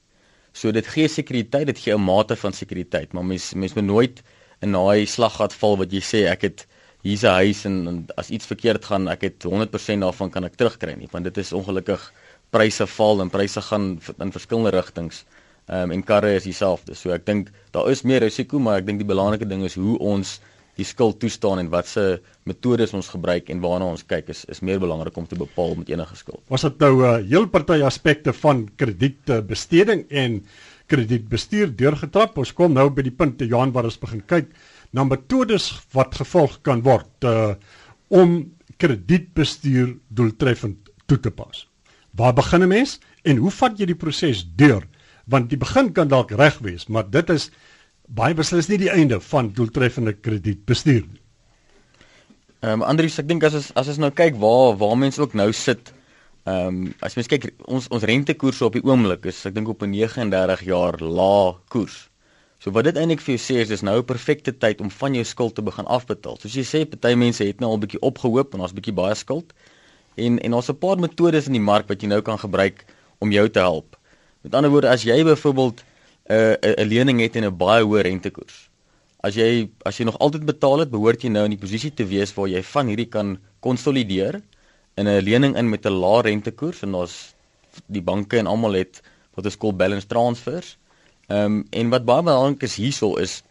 So 0.54 0.72
dit 0.72 0.88
gee 0.88 1.08
sekuriteit, 1.08 1.68
dit 1.68 1.78
gee 1.78 1.94
'n 1.94 2.02
mate 2.02 2.36
van 2.36 2.54
sekuriteit, 2.54 3.14
maar 3.14 3.26
mens 3.26 3.54
mens 3.54 3.74
moet 3.76 3.86
nooit 3.86 4.24
in 4.62 4.72
daai 4.72 5.06
slaggat 5.06 5.54
val 5.54 5.78
wat 5.78 5.92
jy 5.92 6.02
sê 6.02 6.26
ek 6.32 6.42
het 6.42 6.68
hier's 7.08 7.24
'n 7.24 7.40
huis 7.42 7.66
en, 7.66 7.76
en 7.88 8.06
as 8.16 8.30
iets 8.30 8.46
verkeerd 8.46 8.86
gaan, 8.86 9.08
ek 9.08 9.22
het 9.22 9.46
100% 9.48 10.04
daarvan 10.04 10.32
kan 10.32 10.44
ek 10.44 10.56
terugkry 10.60 10.96
nie, 11.00 11.10
want 11.12 11.24
dit 11.30 11.38
is 11.38 11.54
ongelukkig 11.54 12.12
pryse 12.52 12.88
val 12.88 13.22
en 13.22 13.30
pryse 13.30 13.62
gaan 13.62 13.88
in 14.20 14.32
verskillende 14.32 14.76
rigtings. 14.76 15.26
Ehm 15.68 15.90
um, 15.90 15.92
en 15.92 16.04
karre 16.04 16.36
is 16.36 16.46
dieselfde. 16.48 16.96
So 16.96 17.12
ek 17.12 17.26
dink 17.26 17.50
daar 17.76 17.90
is 17.92 18.06
meer 18.08 18.24
risiko, 18.24 18.60
maar 18.60 18.80
ek 18.80 18.86
dink 18.88 19.02
die 19.04 19.08
belangrike 19.08 19.48
ding 19.48 19.66
is 19.68 19.76
hoe 19.76 19.98
ons 20.00 20.38
die 20.78 20.86
skuld 20.86 21.20
toestaan 21.20 21.60
en 21.60 21.72
watse 21.74 22.22
metodes 22.48 22.94
ons 22.94 23.10
gebruik 23.10 23.50
en 23.50 23.60
waarna 23.60 23.90
ons 23.92 24.06
kyk 24.06 24.30
is 24.30 24.46
is 24.54 24.62
meer 24.62 24.80
belangrik 24.80 25.18
om 25.18 25.28
te 25.28 25.36
bepaal 25.36 25.76
met 25.76 25.90
enige 25.90 26.16
skuld. 26.16 26.42
Was 26.48 26.62
dit 26.62 26.80
nou 26.80 26.94
'n 27.02 27.04
uh, 27.04 27.30
heel 27.30 27.48
party 27.48 27.82
aspekte 27.84 28.34
van 28.34 28.70
kredietbesteding 28.76 30.06
en 30.10 30.46
kredietbestuur 30.88 31.76
deurgetrap? 31.76 32.38
Ons 32.38 32.54
kom 32.54 32.74
nou 32.74 32.90
by 32.90 33.02
die 33.02 33.12
punt 33.12 33.38
te 33.38 33.48
Johan 33.48 33.72
waar 33.72 33.84
ons 33.84 34.00
begin 34.00 34.24
kyk 34.26 34.48
na 34.92 35.04
metodes 35.04 35.72
wat 35.94 36.16
gevolg 36.16 36.62
kan 36.62 36.84
word 36.86 37.28
uh, 37.28 37.56
om 38.08 38.54
kredietbestuur 38.78 39.96
doeltreffend 40.08 40.92
toe 41.08 41.20
te 41.20 41.32
pas. 41.32 41.68
Waar 42.12 42.34
begin 42.34 42.64
'n 42.64 42.68
mens 42.68 43.00
en 43.24 43.38
hoe 43.38 43.52
vat 43.52 43.80
jy 43.80 43.86
die 43.86 43.96
proses 43.96 44.46
deur? 44.56 44.84
Want 45.26 45.50
die 45.50 45.58
begin 45.58 45.92
kan 45.94 46.08
dalk 46.08 46.32
reg 46.32 46.60
wees, 46.60 46.88
maar 46.88 47.10
dit 47.10 47.30
is 47.30 47.52
baie 48.08 48.34
beslis 48.34 48.70
nie 48.70 48.78
die 48.78 48.92
einde 48.92 49.20
van 49.20 49.52
doeltreffende 49.54 50.14
kredietbestuur 50.14 51.04
nie. 51.04 51.22
Ehm 52.62 52.82
um, 52.82 52.84
Andrius, 52.84 53.20
ek 53.20 53.28
dink 53.28 53.44
as 53.44 53.54
as 53.54 53.72
as 53.76 53.88
ons 53.88 54.00
nou 54.02 54.12
kyk 54.12 54.38
waar 54.42 54.78
waar 54.80 54.98
mense 54.98 55.22
ook 55.22 55.36
nou 55.38 55.52
sit, 55.54 55.94
ehm 56.48 56.68
um, 56.68 56.94
as 57.06 57.16
mens 57.16 57.28
kyk 57.28 57.52
ons 57.68 57.88
ons 57.94 58.04
rentekoerse 58.04 58.66
op 58.66 58.74
die 58.74 58.86
oomblik 58.88 59.28
is 59.30 59.46
ek 59.46 59.54
dink 59.54 59.68
op 59.70 59.84
'n 59.84 59.92
39 59.92 60.64
jaar 60.66 60.98
lae 61.02 61.54
koers. 61.70 62.10
So 62.58 62.74
wat 62.74 62.88
dit 62.88 62.98
eintlik 62.98 63.22
vir 63.22 63.36
jou 63.36 63.42
sê 63.42 63.60
is 63.62 63.70
dis 63.70 63.84
nou 63.86 64.00
'n 64.00 64.06
perfekte 64.06 64.52
tyd 64.52 64.82
om 64.82 64.90
van 64.90 65.14
jou 65.14 65.24
skuld 65.24 65.56
te 65.56 65.62
begin 65.62 65.86
afbetaal. 65.86 66.38
Soos 66.42 66.56
jy 66.56 66.66
sê, 66.66 66.86
party 66.90 67.14
mense 67.16 67.44
het 67.44 67.60
nou 67.60 67.70
al 67.70 67.78
'n 67.78 67.86
bietjie 67.86 68.02
opgehoop 68.02 68.54
en 68.54 68.62
ons 68.62 68.74
bietjie 68.74 68.94
baie 68.94 69.16
skuld. 69.16 69.54
En 70.16 70.40
en 70.40 70.54
ons 70.54 70.70
'n 70.70 70.78
paar 70.78 70.98
metodes 70.98 71.48
in 71.48 71.54
die 71.54 71.62
mark 71.62 71.88
wat 71.88 72.02
jy 72.02 72.08
nou 72.08 72.22
kan 72.22 72.40
gebruik 72.40 72.86
om 73.20 73.32
jou 73.32 73.50
te 73.50 73.60
help. 73.60 73.98
Met 74.42 74.56
ander 74.56 74.72
woorde, 74.72 74.90
as 74.90 75.04
jy 75.04 75.24
byvoorbeeld 75.24 75.84
'n 76.30 76.34
uh, 76.34 76.74
'n 76.84 76.88
lening 76.88 77.20
het 77.20 77.36
en 77.36 77.46
'n 77.46 77.58
baie 77.58 77.84
hoë 77.84 78.02
rentekoers. 78.02 78.70
As 79.22 79.36
jy 79.36 79.70
as 79.86 79.98
jy 79.98 80.06
nog 80.06 80.18
altyd 80.20 80.46
betaal 80.46 80.80
het, 80.80 80.90
behoort 80.90 81.22
jy 81.22 81.30
nou 81.30 81.44
in 81.44 81.52
die 81.52 81.66
posisie 81.66 81.94
te 81.94 82.06
wees 82.06 82.34
waar 82.34 82.48
jy 82.48 82.64
van 82.64 82.88
hierdie 82.88 83.10
kan 83.10 83.38
konsolideer 83.60 84.42
in 84.98 85.08
'n 85.08 85.22
lening 85.22 85.56
in 85.58 85.70
met 85.70 85.86
'n 85.86 85.94
lae 85.94 86.22
rentekoers 86.22 86.82
en 86.84 86.96
ons 86.96 87.36
die 87.86 88.02
banke 88.02 88.38
en 88.38 88.48
almal 88.48 88.74
het 88.74 89.02
wat 89.36 89.46
ons 89.46 89.58
call 89.58 89.74
balance 89.74 90.08
transfers. 90.08 90.78
Ehm 91.28 91.46
um, 91.46 91.66
en 91.70 91.90
wat 91.90 92.06
baie 92.08 92.24
belangrik 92.24 92.62
is 92.64 92.76
hierso 92.80 93.16
is 93.20 93.42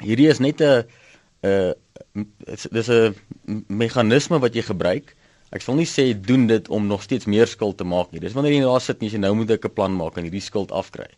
hierdie 0.00 0.28
is 0.32 0.38
net 0.40 0.60
'n 0.60 0.84
'n 1.42 1.74
dis 2.72 2.88
'n 2.88 3.14
meganisme 3.68 4.38
wat 4.38 4.54
jy 4.54 4.62
gebruik. 4.62 5.16
Ek 5.52 5.60
sal 5.60 5.74
nie 5.74 5.86
sê 5.86 6.14
doen 6.16 6.46
dit 6.46 6.68
om 6.68 6.86
nog 6.86 7.02
steeds 7.02 7.26
meer 7.26 7.46
skuld 7.46 7.76
te 7.76 7.84
maak 7.84 8.12
nie. 8.12 8.20
Dis 8.20 8.32
wanneer 8.32 8.52
jy 8.52 8.62
daar 8.64 8.80
sit 8.80 9.02
en 9.02 9.08
jy 9.08 9.18
nou 9.18 9.34
moet 9.34 9.50
'n 9.50 9.74
plan 9.74 9.92
maak 9.96 10.16
en 10.16 10.24
hierdie 10.24 10.40
skuld 10.40 10.72
afkry. 10.72 11.08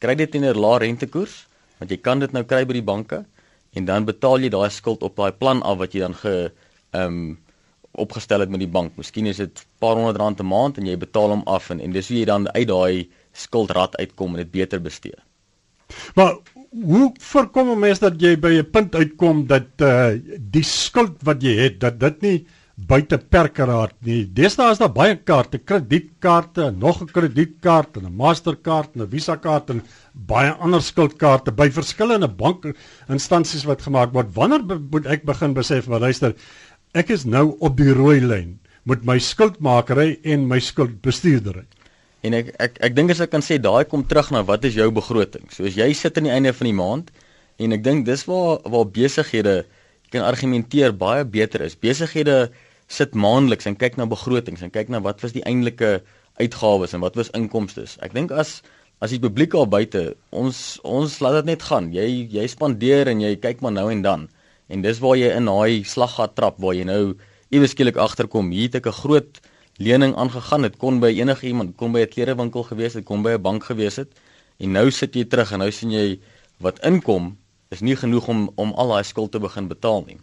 Kry 0.00 0.14
dit 0.14 0.30
teen 0.30 0.44
'n 0.44 0.58
lae 0.58 0.78
rentekoers 0.78 1.46
want 1.78 1.90
jy 1.90 1.96
kan 1.96 2.18
dit 2.18 2.32
nou 2.32 2.42
kry 2.42 2.64
by 2.64 2.72
die 2.72 2.82
banke 2.82 3.24
en 3.74 3.84
dan 3.84 4.04
betaal 4.04 4.40
jy 4.40 4.48
daai 4.48 4.70
skuld 4.70 5.02
op 5.02 5.16
daai 5.16 5.32
plan 5.32 5.62
af 5.62 5.78
wat 5.78 5.92
jy 5.92 6.00
dan 6.00 6.14
ge 6.14 6.50
ehm 6.92 7.02
um, 7.06 7.38
opgestel 7.96 8.40
het 8.40 8.50
met 8.50 8.60
die 8.60 8.68
bank. 8.68 8.96
Miskien 8.96 9.26
is 9.26 9.36
dit 9.36 9.66
paar 9.78 9.94
honderd 9.94 10.16
rand 10.16 10.40
'n 10.40 10.46
maand 10.46 10.78
en 10.78 10.86
jy 10.86 10.96
betaal 10.96 11.28
hom 11.28 11.42
af 11.46 11.70
en 11.70 11.80
en 11.80 11.92
dis 11.92 12.08
hoe 12.08 12.18
jy 12.18 12.24
dan 12.24 12.48
uit 12.52 12.68
daai 12.68 13.08
skuldrad 13.32 13.96
uitkom 13.96 14.30
en 14.30 14.36
dit 14.36 14.50
beter 14.50 14.80
bestee. 14.82 15.25
Maar 16.14 16.36
hoe 16.70 17.14
voorkom 17.18 17.70
'n 17.70 17.78
mens 17.78 17.98
dat 17.98 18.20
jy 18.20 18.36
by 18.36 18.52
'n 18.58 18.70
punt 18.70 18.94
uitkom 18.94 19.46
dat 19.46 19.68
uh 19.80 20.18
die 20.38 20.64
skuld 20.64 21.22
wat 21.22 21.42
jy 21.42 21.56
het 21.56 21.80
dat 21.80 22.00
dit 22.00 22.22
nie 22.22 22.46
buite 22.76 23.18
perke 23.18 23.64
raak 23.64 23.94
nie. 24.04 24.26
Deesdae 24.28 24.70
is 24.70 24.78
daar 24.78 24.92
baie 24.92 25.16
kaarte, 25.16 25.58
kredietkaarte, 25.58 26.70
nog 26.76 27.00
'n 27.02 27.06
kredietkaart 27.06 27.96
en 27.96 28.04
'n 28.06 28.16
Mastercard 28.16 28.94
en 28.94 29.02
'n 29.02 29.10
Visa 29.10 29.36
kaart 29.36 29.70
en 29.70 29.82
baie 30.12 30.50
ander 30.50 30.82
skuldkaarte 30.82 31.52
by 31.52 31.70
verskillende 31.70 32.28
bankinstansies 32.28 33.64
wat 33.64 33.82
gemaak 33.82 34.12
word. 34.12 34.34
Wanneer 34.34 34.80
moet 34.90 35.06
ek 35.06 35.24
begin 35.24 35.54
besef 35.54 35.88
maar 35.88 36.00
luister, 36.00 36.34
ek 36.92 37.08
is 37.10 37.24
nou 37.24 37.56
op 37.60 37.76
die 37.76 37.92
rooi 37.92 38.20
lyn. 38.20 38.58
met 38.86 39.02
my 39.06 39.18
skuldmakery 39.18 40.20
en 40.22 40.46
my 40.46 40.60
skuldbestuurdery. 40.62 41.64
En 42.26 42.34
ek 42.34 42.52
ek 42.64 42.78
ek 42.88 42.94
dink 42.96 43.12
as 43.14 43.22
ek 43.22 43.32
kan 43.34 43.44
sê 43.44 43.58
daai 43.62 43.84
kom 43.88 44.02
terug 44.10 44.32
na 44.34 44.42
wat 44.46 44.64
is 44.66 44.76
jou 44.78 44.88
begroting? 44.94 45.46
So 45.54 45.66
as 45.68 45.76
jy 45.78 45.92
sit 45.94 46.18
aan 46.18 46.28
die 46.28 46.34
einde 46.34 46.52
van 46.56 46.68
die 46.70 46.78
maand 46.80 47.10
en 47.62 47.76
ek 47.76 47.84
dink 47.86 48.06
dis 48.08 48.24
waar 48.28 48.62
waar 48.74 48.86
besighede 48.98 49.56
kan 50.14 50.24
argumenteer 50.26 50.94
baie 50.96 51.24
beter 51.24 51.64
is. 51.66 51.76
Besighede 51.76 52.50
sit 52.88 53.14
maandeliks 53.14 53.66
en 53.70 53.76
kyk 53.78 53.98
na 53.98 54.06
begrotings 54.10 54.62
en 54.62 54.72
kyk 54.74 54.90
na 54.92 55.02
wat 55.02 55.22
was 55.24 55.34
die 55.36 55.44
eintlike 55.46 56.00
uitgawes 56.40 56.94
en 56.94 57.02
wat 57.04 57.16
was 57.18 57.32
inkomste. 57.38 57.86
Ek 58.02 58.14
dink 58.16 58.32
as 58.32 58.60
as 59.04 59.12
die 59.12 59.20
publiek 59.20 59.54
al 59.54 59.68
buite 59.68 60.14
ons 60.32 60.78
ons 60.84 61.20
laat 61.20 61.42
dit 61.42 61.52
net 61.52 61.66
gaan. 61.68 61.92
Jy 61.94 62.26
jy 62.32 62.46
spandeer 62.50 63.10
en 63.12 63.20
jy 63.20 63.34
kyk 63.42 63.62
maar 63.62 63.74
nou 63.76 63.90
en 63.92 64.02
dan. 64.02 64.28
En 64.72 64.82
dis 64.82 65.02
waar 65.02 65.18
jy 65.18 65.30
in 65.36 65.50
daai 65.50 65.84
slaggat 65.84 66.34
trap 66.38 66.58
waar 66.62 66.74
jy 66.74 66.86
nou 66.88 67.02
iewes 67.54 67.76
skielik 67.76 67.98
agterkom. 68.00 68.50
Hier 68.50 68.70
het 68.70 68.80
ek 68.80 68.88
'n 68.90 69.00
groot 69.02 69.40
lening 69.76 70.14
aangegaan. 70.16 70.62
Dit 70.62 70.76
kon 70.76 71.00
by 71.00 71.12
enige 71.12 71.46
iemand, 71.46 71.76
kon 71.76 71.92
by 71.92 72.00
'n 72.00 72.08
klerewinkel 72.08 72.62
gewees 72.62 72.94
het, 72.94 73.04
kon 73.04 73.22
by 73.22 73.30
'n 73.36 73.42
bank 73.42 73.64
gewees 73.64 73.96
het. 73.96 74.08
En 74.58 74.72
nou 74.72 74.90
sit 74.90 75.14
jy 75.14 75.24
terug 75.24 75.52
en 75.52 75.58
nou 75.58 75.70
sien 75.70 75.90
jy 75.90 76.20
wat 76.58 76.78
inkom 76.84 77.36
is 77.68 77.80
nie 77.80 77.96
genoeg 77.96 78.28
om 78.28 78.50
om 78.54 78.72
al 78.72 78.88
daai 78.88 79.04
skuld 79.04 79.32
te 79.32 79.38
begin 79.38 79.68
betaal 79.68 80.04
nie. 80.06 80.18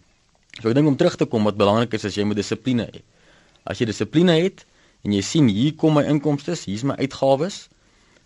So 0.61 0.69
ek 0.69 0.75
dink 0.75 0.87
om 0.87 0.95
terug 0.95 1.15
te 1.15 1.25
kom 1.25 1.43
wat 1.43 1.57
belangrik 1.57 1.93
is 1.93 2.05
as 2.05 2.15
jy 2.15 2.23
moet 2.23 2.37
dissipline 2.37 2.85
hê. 2.85 3.01
As 3.65 3.79
jy 3.79 3.85
dissipline 3.85 4.31
het 4.31 4.65
en 5.03 5.13
jy 5.13 5.21
sien 5.21 5.47
hier 5.47 5.75
kom 5.75 5.93
my 5.93 6.03
inkomste, 6.03 6.55
hier's 6.65 6.83
my 6.83 6.95
uitgawes, 6.95 7.69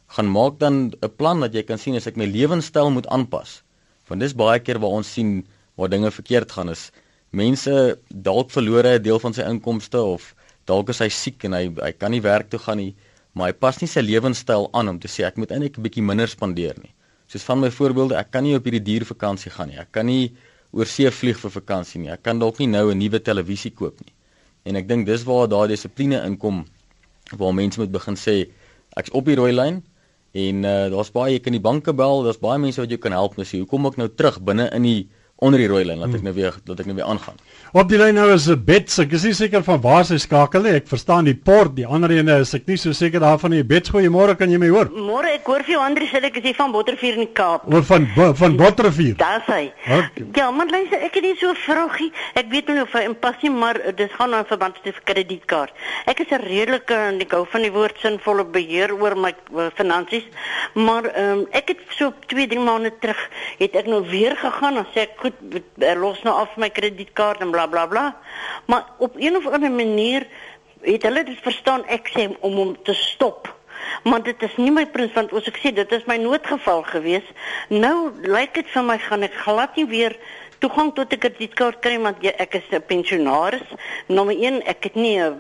gaan 0.08 0.32
maak 0.32 0.60
dan 0.60 0.94
'n 1.02 1.16
plan 1.18 1.40
dat 1.40 1.54
jy 1.54 1.64
kan 1.64 1.78
sien 1.78 1.96
as 1.96 2.08
ek 2.08 2.16
my 2.16 2.26
lewenstyl 2.26 2.90
moet 2.92 3.08
aanpas. 3.08 3.64
Want 4.08 4.22
dis 4.22 4.34
baie 4.34 4.60
keer 4.60 4.80
waar 4.80 5.00
ons 5.02 5.14
sien 5.14 5.46
waar 5.76 5.90
dinge 5.90 6.12
verkeerd 6.12 6.52
gaan 6.52 6.70
is. 6.70 6.92
Mense 7.32 8.00
dalk 8.10 8.52
verloor 8.52 8.86
'n 8.86 9.02
deel 9.02 9.20
van 9.20 9.34
sy 9.34 9.42
inkomste 9.42 10.02
of 10.02 10.36
dalk 10.68 10.92
is 10.94 11.00
hy 11.04 11.10
siek 11.14 11.46
en 11.48 11.56
hy 11.58 11.64
hy 11.80 11.92
kan 11.98 12.12
nie 12.12 12.22
werk 12.22 12.52
toe 12.52 12.60
gaan 12.60 12.78
nie, 12.82 12.94
maar 13.34 13.52
hy 13.52 13.56
pas 13.58 13.80
nie 13.82 13.90
sy 13.90 14.04
lewenstyl 14.04 14.70
aan 14.74 14.94
om 14.94 15.00
te 15.00 15.10
sê 15.12 15.26
ek 15.28 15.38
moet 15.42 15.52
eintlik 15.52 15.78
'n 15.78 15.86
bietjie 15.88 16.04
minder 16.04 16.28
spandeer 16.28 16.76
nie. 16.84 16.94
Soos 17.28 17.44
van 17.44 17.60
my 17.60 17.70
voorbeelde, 17.70 18.16
ek 18.16 18.32
kan 18.32 18.44
nie 18.44 18.56
op 18.56 18.64
hierdie 18.64 18.84
diervakansie 18.84 19.52
gaan 19.52 19.70
nie. 19.70 19.80
Ek 19.80 19.92
kan 19.92 20.06
nie 20.06 20.32
oor 20.72 20.86
see 20.86 21.10
vlieg 21.12 21.40
vir 21.40 21.52
vakansie 21.52 22.00
nie. 22.02 22.12
Ek 22.12 22.24
kan 22.24 22.40
dalk 22.40 22.60
nie 22.60 22.68
nou 22.68 22.92
'n 22.92 23.00
nuwe 23.00 23.20
televisie 23.20 23.72
koop 23.72 24.00
nie. 24.00 24.14
En 24.66 24.76
ek 24.76 24.88
dink 24.88 25.06
dis 25.06 25.24
waar 25.24 25.48
daai 25.48 25.68
dissipline 25.68 26.24
inkom 26.26 26.66
waar 27.38 27.54
mense 27.54 27.80
moet 27.80 27.92
begin 27.92 28.16
sê 28.16 28.50
ek's 28.96 29.12
op 29.12 29.26
die 29.26 29.36
rooi 29.36 29.52
lyn 29.52 29.84
en 30.34 30.64
uh, 30.64 30.90
daar's 30.90 31.12
baie 31.12 31.34
jy 31.34 31.40
kan 31.44 31.56
die 31.56 31.64
banke 31.64 31.94
bel, 31.94 32.24
daar's 32.24 32.40
baie 32.40 32.60
mense 32.60 32.82
wat 32.82 32.90
jou 32.90 33.00
kan 33.00 33.12
help 33.12 33.36
te 33.36 33.46
sê 33.48 33.60
hoekom 33.60 33.86
ek 33.88 33.98
nou 33.98 34.08
terug 34.08 34.40
binne 34.40 34.70
in 34.76 34.84
die 34.84 35.08
onder 35.38 35.62
die 35.62 35.68
rooi 35.70 35.84
lyn 35.86 36.00
laat 36.02 36.16
ek 36.18 36.24
nou 36.26 36.34
weer 36.34 36.56
laat 36.66 36.80
ek 36.82 36.88
nou 36.90 36.96
weer 36.98 37.06
aangaan. 37.06 37.38
Op 37.78 37.90
die 37.92 38.00
lyn 38.00 38.16
nou 38.16 38.28
is 38.34 38.48
'n 38.50 38.64
bets. 38.66 39.00
Ek 39.00 39.12
is 39.14 39.24
nie 39.24 39.34
seker 39.34 39.64
van 39.64 39.82
waar 39.82 40.06
sy 40.06 40.18
skakel 40.18 40.62
nie. 40.62 40.72
Ek 40.72 40.88
verstaan 40.88 41.26
die 41.26 41.36
port, 41.36 41.76
die 41.76 41.86
ander 41.86 42.10
ene 42.12 42.40
is 42.40 42.54
ek 42.54 42.68
nie 42.68 42.78
so 42.78 42.92
seker 42.92 43.20
daarvan 43.20 43.52
nie. 43.52 43.64
Bets, 43.64 43.90
goeiemôre, 43.90 44.38
kan 44.38 44.50
jy 44.50 44.58
my 44.58 44.70
hoor? 44.70 44.90
Môre, 44.90 45.36
ek 45.36 45.46
hoor 45.46 45.64
vir 45.64 45.76
jou 45.76 45.82
Andri 45.84 46.08
sê 46.08 46.24
ek 46.24 46.38
is 46.38 46.44
hier 46.44 46.56
van 46.56 46.72
Bottervier 46.72 47.14
in 47.14 47.26
die 47.28 47.34
Kaap. 47.34 47.68
Oor 47.72 47.84
van 47.84 48.08
van 48.36 48.58
Bottervier. 48.58 49.16
Daar 49.18 49.44
sê. 49.46 49.72
Okay. 49.86 50.26
Ja, 50.34 50.52
maar 50.52 50.68
luister, 50.68 51.00
ek 51.04 51.14
het 51.16 51.24
nie 51.24 51.36
so 51.38 51.54
vraggie. 51.54 52.12
Ek 52.36 52.50
weet 52.50 52.68
nie 52.68 52.82
of 52.82 52.94
hy 52.94 53.14
pas 53.14 53.36
nie, 53.42 53.52
maar 53.52 53.78
dit 53.96 54.12
gaan 54.12 54.30
nou 54.30 54.40
in 54.40 54.50
verband 54.50 54.74
met 54.74 54.84
die 54.84 55.04
kredietkaart. 55.04 55.72
Ek 56.06 56.20
is 56.20 56.32
'n 56.32 56.42
redelike 56.42 56.94
en 56.94 57.20
ek 57.22 57.32
hou 57.32 57.46
van 57.46 57.62
die 57.62 57.72
woord 57.72 57.96
sinvolle 58.02 58.46
beheer 58.46 58.94
oor 58.94 59.16
my 59.16 59.34
uh, 59.54 59.68
finansies, 59.76 60.26
maar 60.74 61.06
ehm 61.06 61.40
um, 61.40 61.48
ek 61.52 61.68
het 61.68 61.80
so 61.98 62.14
2, 62.28 62.48
3 62.48 62.60
maande 62.60 62.92
terug 63.00 63.20
het 63.60 63.76
ek 63.76 63.88
nou 63.88 64.02
weer 64.10 64.36
gegaan 64.36 64.78
en 64.78 64.88
sê 64.94 65.06
ek 65.06 65.18
goed 65.28 65.98
los 66.00 66.24
nou 66.24 66.36
af 66.36 66.56
my 66.58 66.70
kredietkaart 66.70 67.42
en 67.42 67.52
bla 67.52 67.68
bla 67.68 67.86
bla. 67.86 68.16
Maar 68.66 68.86
op 68.98 69.16
een 69.16 69.36
of 69.36 69.48
ander 69.48 69.72
manier 69.72 70.28
het 70.82 71.04
hulle 71.04 71.24
dit 71.24 71.40
verstaan 71.42 71.86
ek 71.86 72.12
sê 72.14 72.28
om 72.40 72.56
hom 72.56 72.76
te 72.84 72.94
stop. 72.94 73.56
Maar 74.04 74.24
dit 74.24 74.44
is 74.44 74.58
nie 74.58 74.72
my 74.72 74.86
prins 74.90 75.14
want 75.14 75.34
as 75.34 75.48
ek 75.50 75.60
sê 75.62 75.74
dit 75.76 75.92
is 75.92 76.06
my 76.10 76.18
noodgeval 76.22 76.84
gewees. 76.92 77.26
Nou 77.70 78.12
lyk 78.24 78.58
dit 78.60 78.74
vir 78.74 78.86
my 78.86 78.98
gaan 78.98 79.26
ek 79.28 79.40
glad 79.46 79.76
nie 79.80 79.88
weer 79.90 80.18
toegang 80.60 80.94
tot 80.94 81.14
'n 81.14 81.20
kredietkaart 81.22 81.80
kry 81.82 81.98
want 82.02 82.18
jy, 82.22 82.34
ek 82.38 82.56
is 82.56 82.68
'n 82.72 82.82
pensionaris. 82.82 83.68
Nommer 84.08 84.36
1, 84.36 84.62
ek 84.66 84.84
het 84.84 84.96
nie 84.96 85.20
'n 85.20 85.36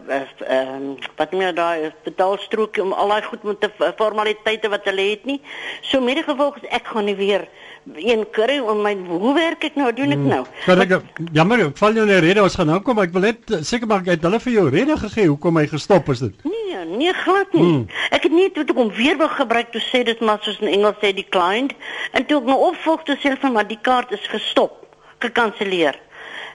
ehm 0.47 0.95
wat 1.15 1.31
meer 1.31 1.53
daai 1.53 1.91
betaalstrokie 2.03 2.83
om 2.83 2.93
al 2.93 3.07
daai 3.07 3.23
goed 3.23 3.43
met 3.43 3.61
die 3.61 3.93
formaliteite 3.97 4.69
wat 4.69 4.85
hulle 4.85 5.09
het 5.09 5.25
nie. 5.25 5.41
So 5.81 6.01
met 6.01 6.15
die 6.15 6.23
gevolg 6.23 6.55
is 6.57 6.69
ek 6.69 6.85
gaan 6.87 7.05
nie 7.05 7.15
weer 7.15 7.47
een 7.95 8.25
kry 8.31 8.59
om 8.59 8.81
my 8.81 8.95
hoe 9.07 9.33
werk 9.33 9.63
ek 9.63 9.75
nou 9.75 9.93
doen 9.93 10.11
ek 10.11 10.17
Hmm. 10.17 10.27
nou? 10.27 10.45
Kan 10.65 10.81
ek 10.81 11.01
jammer, 11.33 11.59
ek 11.67 11.77
val 11.77 11.93
jou 11.93 12.05
die 12.05 12.19
rede 12.19 12.43
ons 12.43 12.55
gaan 12.55 12.67
nou 12.67 12.79
kom, 12.79 12.99
ek 12.99 13.11
wil 13.11 13.21
net 13.21 13.39
seker 13.61 13.87
maak 13.87 14.05
het 14.05 14.21
hulle 14.21 14.39
vir 14.39 14.53
jou 14.53 14.69
rede 14.69 14.97
gegee 14.97 15.27
hoekom 15.27 15.57
hy 15.57 15.67
gestop 15.67 16.09
is 16.09 16.19
dit. 16.19 16.33
Nee, 16.43 16.85
nee 16.97 17.13
glad 17.13 17.53
nie. 17.53 17.61
Hmm. 17.63 17.87
Ek 18.11 18.23
het 18.23 18.31
nie 18.31 18.49
toe 18.51 18.63
ek 18.63 18.75
hom 18.75 18.89
weer 18.89 19.17
wou 19.17 19.29
gebruik 19.29 19.71
toe 19.71 19.81
sê 19.81 20.03
dit 20.03 20.19
maar 20.21 20.39
soos 20.41 20.59
in 20.59 20.67
Engels 20.67 20.95
sê 21.01 21.13
declined 21.13 21.73
en 22.13 22.25
toe 22.25 22.37
ek 22.41 22.45
nou 22.45 22.57
opvolg 22.71 23.03
toe 23.03 23.15
sê 23.15 23.29
hulle 23.29 23.39
van 23.39 23.53
maar 23.53 23.67
die 23.67 23.79
kaart 23.81 24.11
is 24.11 24.27
gestop, 24.27 24.85
gekanselleer. 25.19 25.95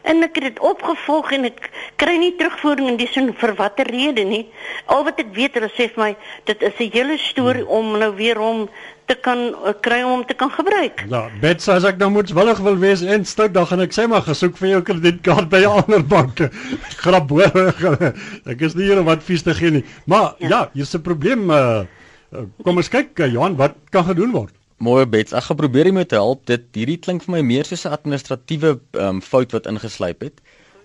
En 0.02 0.22
ek 0.22 0.34
het 0.34 0.42
dit 0.42 0.58
opgevolg 0.58 1.30
en 1.32 1.44
ek 1.44 1.70
kry 1.96 2.16
nie 2.18 2.32
terugvoering 2.36 2.88
in 2.88 2.96
die 2.98 3.06
sin 3.06 3.32
vir 3.38 3.54
watter 3.54 3.86
rede 3.86 4.24
nie. 4.26 4.48
Al 4.86 5.04
wat 5.04 5.20
ek 5.22 5.30
weet 5.36 5.54
hulle 5.54 5.70
sê 5.76 5.86
vir 5.94 6.02
my 6.02 6.16
dit 6.44 6.62
is 6.62 6.74
'n 6.80 6.90
hele 6.90 7.18
storie 7.18 7.66
om 7.66 7.98
nou 7.98 8.10
weer 8.16 8.36
hom 8.36 8.68
te 9.12 9.18
kan 9.20 9.42
uh, 9.52 9.74
kry 9.84 10.00
om 10.02 10.14
hom 10.16 10.24
te 10.28 10.36
kan 10.38 10.50
gebruik. 10.52 11.04
Nou, 11.12 11.24
bet 11.42 11.64
as 11.72 11.86
ek 11.88 12.00
nou 12.00 12.08
moetswillig 12.14 12.62
wil 12.64 12.78
wees 12.82 13.04
en 13.04 13.26
stout 13.28 13.52
dan 13.56 13.68
gaan 13.68 13.84
ek 13.84 13.94
sê 13.96 14.06
maar 14.10 14.24
gesoek 14.26 14.56
vir 14.60 14.74
jou 14.74 14.80
kredietkaart 14.88 15.50
by 15.52 15.62
'n 15.66 15.82
ander 15.82 16.06
banke. 16.14 16.48
Grap 17.02 17.30
hoor. 17.30 17.52
ek 18.52 18.64
is 18.68 18.76
nie 18.78 18.88
hier 18.88 19.02
om 19.02 19.12
advies 19.12 19.44
te 19.44 19.54
gee 19.58 19.78
nie. 19.78 19.84
Maar 20.06 20.32
ja, 20.40 20.48
ja 20.48 20.62
hier's 20.72 20.94
'n 20.96 21.04
probleem 21.04 21.50
uh, 21.50 21.84
kom 22.64 22.80
ons 22.80 22.88
kyk 22.88 23.18
uh, 23.20 23.30
Johan, 23.32 23.56
wat 23.60 23.76
kan 23.90 24.08
gedoen 24.08 24.32
word? 24.32 24.54
Mooi 24.82 25.06
bets. 25.06 25.34
Ek 25.36 25.44
gaan 25.46 25.60
probeer 25.60 25.92
om 25.92 26.00
jou 26.00 26.08
te 26.10 26.18
help. 26.18 26.46
Dit 26.50 26.64
hierdie 26.74 26.98
klink 26.98 27.22
vir 27.22 27.36
my 27.36 27.42
meer 27.46 27.68
soos 27.68 27.84
'n 27.86 27.94
administratiewe 27.94 28.80
um, 28.98 29.20
fout 29.22 29.52
wat 29.52 29.68
ingeslyp 29.70 30.24
het. 30.26 30.40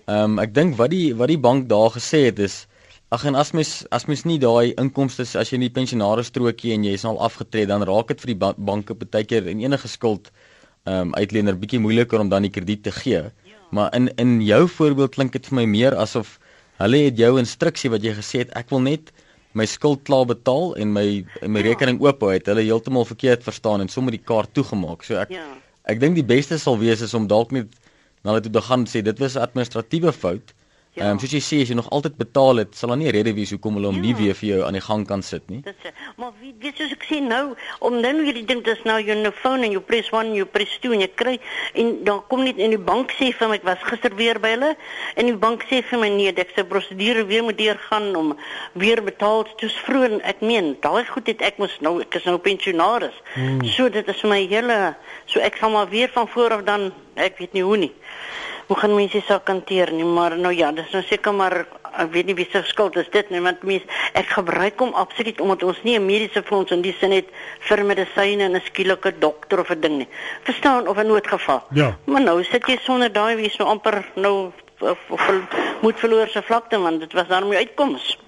Ehm 0.06 0.36
um, 0.36 0.38
ek 0.38 0.54
dink 0.54 0.76
wat 0.76 0.92
die 0.92 1.14
wat 1.16 1.28
die 1.32 1.40
bank 1.40 1.68
daar 1.68 1.90
gesê 1.90 2.28
het 2.28 2.38
is 2.38 2.66
ag 3.10 3.24
en 3.24 3.34
as 3.40 3.52
mens 3.56 3.70
as 3.90 4.04
mens 4.06 4.24
nie 4.28 4.38
daai 4.38 4.74
inkomste 4.76 5.24
as 5.24 5.48
jy 5.50 5.56
in 5.56 5.64
die 5.66 5.72
pensionaris 5.72 6.28
strokie 6.28 6.74
en 6.74 6.84
jy 6.84 6.92
is 6.98 7.04
al 7.08 7.18
afgetree 7.24 7.66
dan 7.66 7.82
raak 7.88 8.08
dit 8.12 8.20
vir 8.20 8.32
die 8.34 8.40
ba 8.42 8.50
banke 8.58 8.94
baie 8.94 9.24
keer 9.24 9.48
en 9.48 9.60
enige 9.64 9.88
skuld 9.88 10.30
ehm 10.86 11.08
um, 11.08 11.14
uitlener 11.14 11.56
bietjie 11.56 11.80
moeiliker 11.80 12.20
om 12.20 12.28
dan 12.28 12.42
die 12.46 12.50
krediet 12.52 12.82
te 12.82 12.92
gee. 12.92 13.22
Maar 13.70 13.94
in 13.96 14.08
in 14.16 14.40
jou 14.42 14.68
voorbeeld 14.68 15.10
klink 15.16 15.32
dit 15.32 15.46
vir 15.46 15.56
my 15.56 15.64
meer 15.66 15.96
asof 15.96 16.38
hulle 16.78 17.00
het 17.08 17.16
jou 17.18 17.38
instruksie 17.38 17.90
wat 17.90 18.02
jy 18.04 18.14
gesê 18.16 18.44
het 18.44 18.52
ek 18.56 18.70
wil 18.70 18.80
net 18.80 19.10
my 19.54 19.66
skuld 19.66 20.04
klaar 20.04 20.24
betaal 20.26 20.76
en 20.76 20.92
my 20.92 21.24
en 21.42 21.52
my 21.52 21.60
Ja. 21.60 21.66
rekening 21.72 22.00
oop 22.00 22.20
hou 22.20 22.30
het 22.32 22.46
hulle 22.46 22.62
heeltemal 22.62 23.04
verkeerd 23.04 23.42
verstaan 23.42 23.80
en 23.80 23.88
sommer 23.88 24.12
die 24.12 24.24
kaart 24.24 24.52
toegemaak. 24.54 25.02
So 25.04 25.16
ek 25.16 25.30
Ja. 25.30 25.44
ek 25.84 26.00
dink 26.00 26.14
die 26.14 26.24
beste 26.36 26.58
sal 26.58 26.78
wees 26.78 27.00
is 27.02 27.14
om 27.14 27.26
dalk 27.26 27.52
net 27.52 27.68
na 28.24 28.32
hulle 28.32 28.42
toe 28.42 28.52
te 28.52 28.60
gaan 28.60 28.84
sê 28.86 29.02
dit 29.02 29.18
was 29.18 29.36
'n 29.36 29.40
administratiewe 29.48 30.12
fout. 30.12 30.52
Ja. 30.98 31.04
Ehm 31.04 31.12
um, 31.12 31.18
soos 31.22 31.30
jy 31.36 31.40
sê 31.40 31.60
as 31.62 31.70
jy 31.70 31.76
nog 31.78 31.90
altyd 31.94 32.16
betaal 32.18 32.56
het, 32.64 32.74
sal 32.76 32.88
daar 32.92 32.98
nie 32.98 33.08
'n 33.08 33.14
rede 33.14 33.34
wees 33.34 33.50
hoekom 33.50 33.74
hulle 33.74 33.86
hom 33.86 33.96
Ja. 33.96 34.00
nie 34.02 34.14
weer 34.14 34.34
vir 34.34 34.48
jou 34.48 34.62
aan 34.66 34.72
die 34.72 34.86
gang 34.88 35.06
kan 35.06 35.22
sit 35.22 35.48
nie. 35.50 35.62
Eh, 35.64 35.90
maar 36.16 36.32
wie 36.40 36.54
weet 36.58 36.76
soos 36.76 36.92
ek 36.92 37.04
sê 37.10 37.20
nou 37.22 37.54
om 37.78 38.00
nou 38.00 38.24
hierdie 38.24 38.44
ding 38.44 38.64
dis 38.64 38.82
nou 38.84 38.98
jou 39.00 39.30
phone 39.32 39.64
en 39.64 39.70
jou 39.70 39.80
press 39.80 40.10
1 40.12 40.34
jou 40.34 40.46
press 40.46 40.78
2 40.80 40.92
en 40.94 41.00
jy 41.00 41.10
kry 41.14 41.38
en 41.74 42.04
dan 42.04 42.22
kom 42.28 42.42
net 42.44 42.56
in 42.56 42.70
die 42.70 42.78
bank 42.78 43.12
sê 43.12 43.32
vir 43.32 43.48
my 43.48 43.54
ek 43.54 43.64
was 43.64 43.78
gister 43.82 44.14
weer 44.14 44.38
by 44.38 44.48
hulle 44.56 44.76
en 45.16 45.26
die 45.26 45.36
bank 45.36 45.64
sê 45.70 45.82
vir 45.82 45.98
my 45.98 46.08
nee 46.08 46.32
ek 46.32 46.50
se 46.56 46.64
prosedure 46.64 47.24
weer 47.26 47.42
moet 47.42 47.58
deurgaan 47.58 48.16
om 48.16 48.36
weer 48.74 49.02
betaal 49.02 49.46
vroeër 49.86 50.12
en 50.18 50.22
ek 50.28 50.40
meen 50.40 50.76
daai 50.84 51.04
goed 51.08 51.26
het 51.26 51.42
ek 51.42 51.58
mos 51.58 51.74
nou 51.84 52.00
ek 52.00 52.14
is 52.18 52.24
nou 52.28 52.38
pensionaris. 52.38 53.14
Mm. 53.36 53.64
So 53.64 53.88
dit 53.88 54.08
is 54.08 54.22
my 54.24 54.40
hele 54.46 54.96
so 55.26 55.40
ek 55.40 55.58
gaan 55.60 55.72
maar 55.72 55.88
weer 55.88 56.10
van 56.14 56.28
voor 56.28 56.58
af 56.58 56.64
dan 56.64 56.92
ek 57.14 57.38
weet 57.38 57.52
nie 57.52 57.62
hoe 57.62 57.76
nie. 57.76 57.92
Hoe 58.68 58.76
gaan 58.76 58.94
mense 58.94 59.20
saak 59.24 59.48
hanteer 59.48 59.92
nie 59.92 60.04
maar 60.04 60.36
nou 60.36 60.52
ja 60.52 60.72
dis 60.72 60.90
nou 60.92 61.02
seker 61.02 61.34
maar 61.34 61.66
ek 61.98 62.12
weet 62.12 62.26
nie 62.28 62.36
wie 62.38 62.48
se 62.52 62.62
skuld 62.68 62.96
is 63.00 63.08
dit 63.14 63.30
nie 63.32 63.40
want 63.40 63.62
mense 63.64 63.86
ek 64.20 64.28
gebruik 64.36 64.78
hom 64.84 64.92
absoluut 65.02 65.40
omdat 65.40 65.62
ons 65.62 65.82
nie 65.84 65.96
'n 65.98 66.06
mediese 66.06 66.42
fonds 66.42 66.72
in 66.72 66.82
die 66.82 66.94
sin 67.00 67.12
het 67.12 67.28
vir 67.68 67.84
medisyne 67.84 68.44
en 68.44 68.56
'n 68.56 68.62
skielike 68.70 69.18
dokter 69.18 69.60
of 69.60 69.70
'n 69.70 69.80
ding 69.80 69.98
nie. 69.98 70.08
Verstaan 70.44 70.88
of 70.88 70.98
'n 70.98 71.06
noodgeval. 71.06 71.62
Ja. 71.72 71.96
Maar 72.04 72.22
nou 72.22 72.44
sit 72.44 72.66
jy 72.66 72.78
sonder 72.82 73.12
daai 73.12 73.36
wie 73.36 73.46
is 73.46 73.56
nou 73.56 73.68
amper 73.68 74.04
nou 74.14 74.52
of, 74.80 74.98
of, 75.08 75.32
moet 75.80 75.98
verloor 75.98 76.28
se 76.28 76.42
vlakte 76.42 76.78
want 76.78 77.00
dit 77.00 77.12
was 77.12 77.28
daarmee 77.28 77.58
uitkoms. 77.58 78.18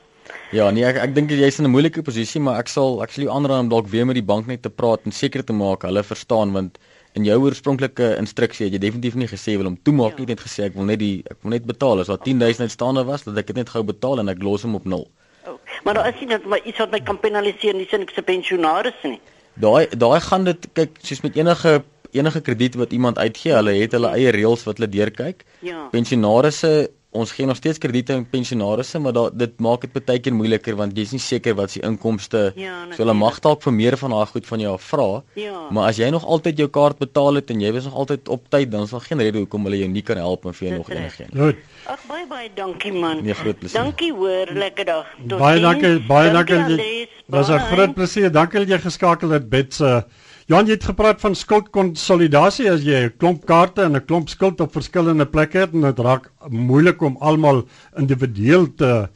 Ja, 0.50 0.70
nee, 0.70 0.84
ek 0.84 0.96
ek 0.96 1.14
dink 1.14 1.30
jy's 1.30 1.58
in 1.58 1.64
'n 1.66 1.70
moeilike 1.70 2.02
posisie, 2.02 2.40
maar 2.40 2.58
ek 2.58 2.68
sal 2.68 3.04
jou 3.14 3.30
aanraai 3.30 3.60
om 3.60 3.68
dalk 3.68 3.86
weer 3.86 4.06
met 4.06 4.14
die 4.14 4.22
bank 4.32 4.46
net 4.46 4.62
te 4.62 4.70
praat 4.70 5.00
en 5.04 5.12
seker 5.12 5.44
te 5.44 5.52
maak 5.52 5.82
hulle 5.82 6.02
verstaan 6.02 6.52
want 6.52 6.78
in 7.18 7.26
jou 7.26 7.36
oorspronklike 7.42 8.12
instruksie 8.20 8.66
het 8.68 8.76
jy 8.76 8.80
definitief 8.82 9.16
nie 9.18 9.28
gesê 9.30 9.56
wil 9.58 9.70
hom 9.70 9.78
toemaak 9.86 10.18
nie, 10.18 10.26
het 10.28 10.36
net 10.36 10.44
gesê 10.44 10.68
ek 10.68 10.76
wil 10.78 10.86
net 10.90 11.00
die 11.02 11.22
ek 11.30 11.40
wil 11.42 11.54
net 11.56 11.66
betaal. 11.66 12.02
As 12.02 12.10
daar 12.12 12.22
10000 12.22 12.68
uitstaande 12.68 13.04
was, 13.08 13.26
dat 13.26 13.38
ek 13.42 13.50
dit 13.50 13.62
net 13.62 13.72
gou 13.74 13.82
betaal 13.86 14.22
en 14.22 14.30
ek 14.32 14.42
los 14.46 14.66
hom 14.66 14.76
op 14.78 14.86
nul. 14.86 15.06
Oh, 15.48 15.56
maar 15.84 15.98
daar 15.98 16.10
is 16.12 16.20
nie 16.20 16.30
dat 16.30 16.46
my 16.46 16.60
iets 16.64 16.78
wat 16.82 16.94
my 16.94 17.00
kan 17.00 17.18
penaliseer 17.18 17.74
in 17.74 17.82
die 17.82 17.88
sin 17.90 18.06
ek 18.06 18.14
se 18.14 18.22
pensionaris 18.22 19.02
nie. 19.06 19.18
Daai 19.60 19.88
daai 19.90 20.20
gaan 20.22 20.46
dit 20.46 20.70
kyk 20.78 21.00
soos 21.02 21.24
met 21.26 21.38
enige 21.40 21.80
enige 22.10 22.40
krediet 22.42 22.74
wat 22.74 22.92
iemand 22.92 23.18
uitgee, 23.18 23.52
hulle 23.54 23.76
het 23.78 23.92
hulle 23.94 24.10
eie 24.16 24.32
reëls 24.34 24.64
wat 24.66 24.80
hulle 24.80 24.90
deurkyk. 24.90 25.44
Ja. 25.66 25.84
Pensionarisse 25.92 26.90
ons 27.10 27.32
gee 27.34 27.46
nog 27.46 27.56
steeds 27.58 27.78
krediete 27.82 28.14
aan 28.14 28.26
pensionaarsse, 28.30 28.98
maar 29.02 29.12
da, 29.12 29.24
dit 29.34 29.56
maak 29.58 29.82
dit 29.82 30.04
baie 30.06 30.20
keer 30.22 30.34
moeiliker 30.34 30.76
want 30.78 30.94
jy's 30.94 31.10
nie 31.10 31.22
seker 31.22 31.56
wat 31.58 31.72
se 31.74 31.82
inkomste. 31.86 32.52
Ja, 32.60 32.84
so 32.92 33.02
hulle 33.02 33.16
mag 33.18 33.40
dalk 33.42 33.64
vir 33.66 33.74
meer 33.74 33.96
van 33.98 34.14
daai 34.14 34.30
goed 34.30 34.46
van 34.46 34.62
jou 34.62 34.76
vra. 34.78 35.08
Ja. 35.34 35.64
Maar 35.74 35.90
as 35.90 35.98
jy 35.98 36.10
nog 36.14 36.24
altyd 36.24 36.62
jou 36.62 36.68
kaart 36.70 37.02
betaal 37.02 37.40
het 37.40 37.50
en 37.50 37.64
jy 37.64 37.72
was 37.74 37.88
nog 37.90 37.98
altyd 38.04 38.30
op 38.30 38.46
tyd, 38.54 38.70
dan 38.70 38.86
is 38.86 38.94
daar 38.94 39.02
geen 39.08 39.24
rede 39.24 39.42
hoekom 39.42 39.66
hulle 39.66 39.82
jou 39.82 39.90
nie 39.90 40.04
kan 40.06 40.22
help 40.22 40.46
en 40.46 40.54
vir 40.54 40.68
jou 40.68 40.78
Dis 40.78 40.94
nog 40.94 41.18
gee. 41.18 41.28
Goed. 41.34 41.66
Ag 41.90 42.06
baie 42.06 42.26
baie 42.30 42.50
dankie 42.54 42.94
man. 42.94 43.24
Nee, 43.26 43.34
groot 43.34 43.58
plesier. 43.58 43.82
Dankie 43.82 44.12
hoor, 44.14 44.54
lekker 44.54 44.86
dag. 44.86 45.06
Tot 45.26 45.38
Baie 45.42 45.60
dankie, 45.60 45.96
baie 46.06 46.30
dankie. 46.30 46.62
Andries. 46.62 47.10
Dit 47.26 47.34
was 47.34 47.48
'n 47.48 47.58
Bye. 47.58 47.70
groot 47.74 47.94
plesier. 47.94 48.30
Dankie 48.32 48.58
dat 48.62 48.68
jy 48.68 48.78
geskakel 48.78 49.30
het, 49.30 49.48
Bets. 49.50 49.80
Uh, 49.80 50.02
Jan, 50.50 50.66
jy 50.66 50.74
het 50.74 50.88
gepraat 50.88 51.20
van 51.22 51.36
skuldkonsolidasie 51.38 52.64
as 52.72 52.80
jy 52.82 53.04
'n 53.06 53.12
klomp 53.22 53.44
kaarte 53.46 53.84
en 53.86 53.94
'n 53.94 54.04
klomp 54.04 54.28
skuld 54.28 54.60
op 54.60 54.72
verskillende 54.72 55.26
plekke 55.26 55.58
het 55.58 55.72
en 55.72 55.82
dit 55.86 55.98
raak 55.98 56.32
moeilik 56.48 57.00
om 57.02 57.16
almal 57.20 57.68
individueel 57.96 58.66
te 58.74 59.08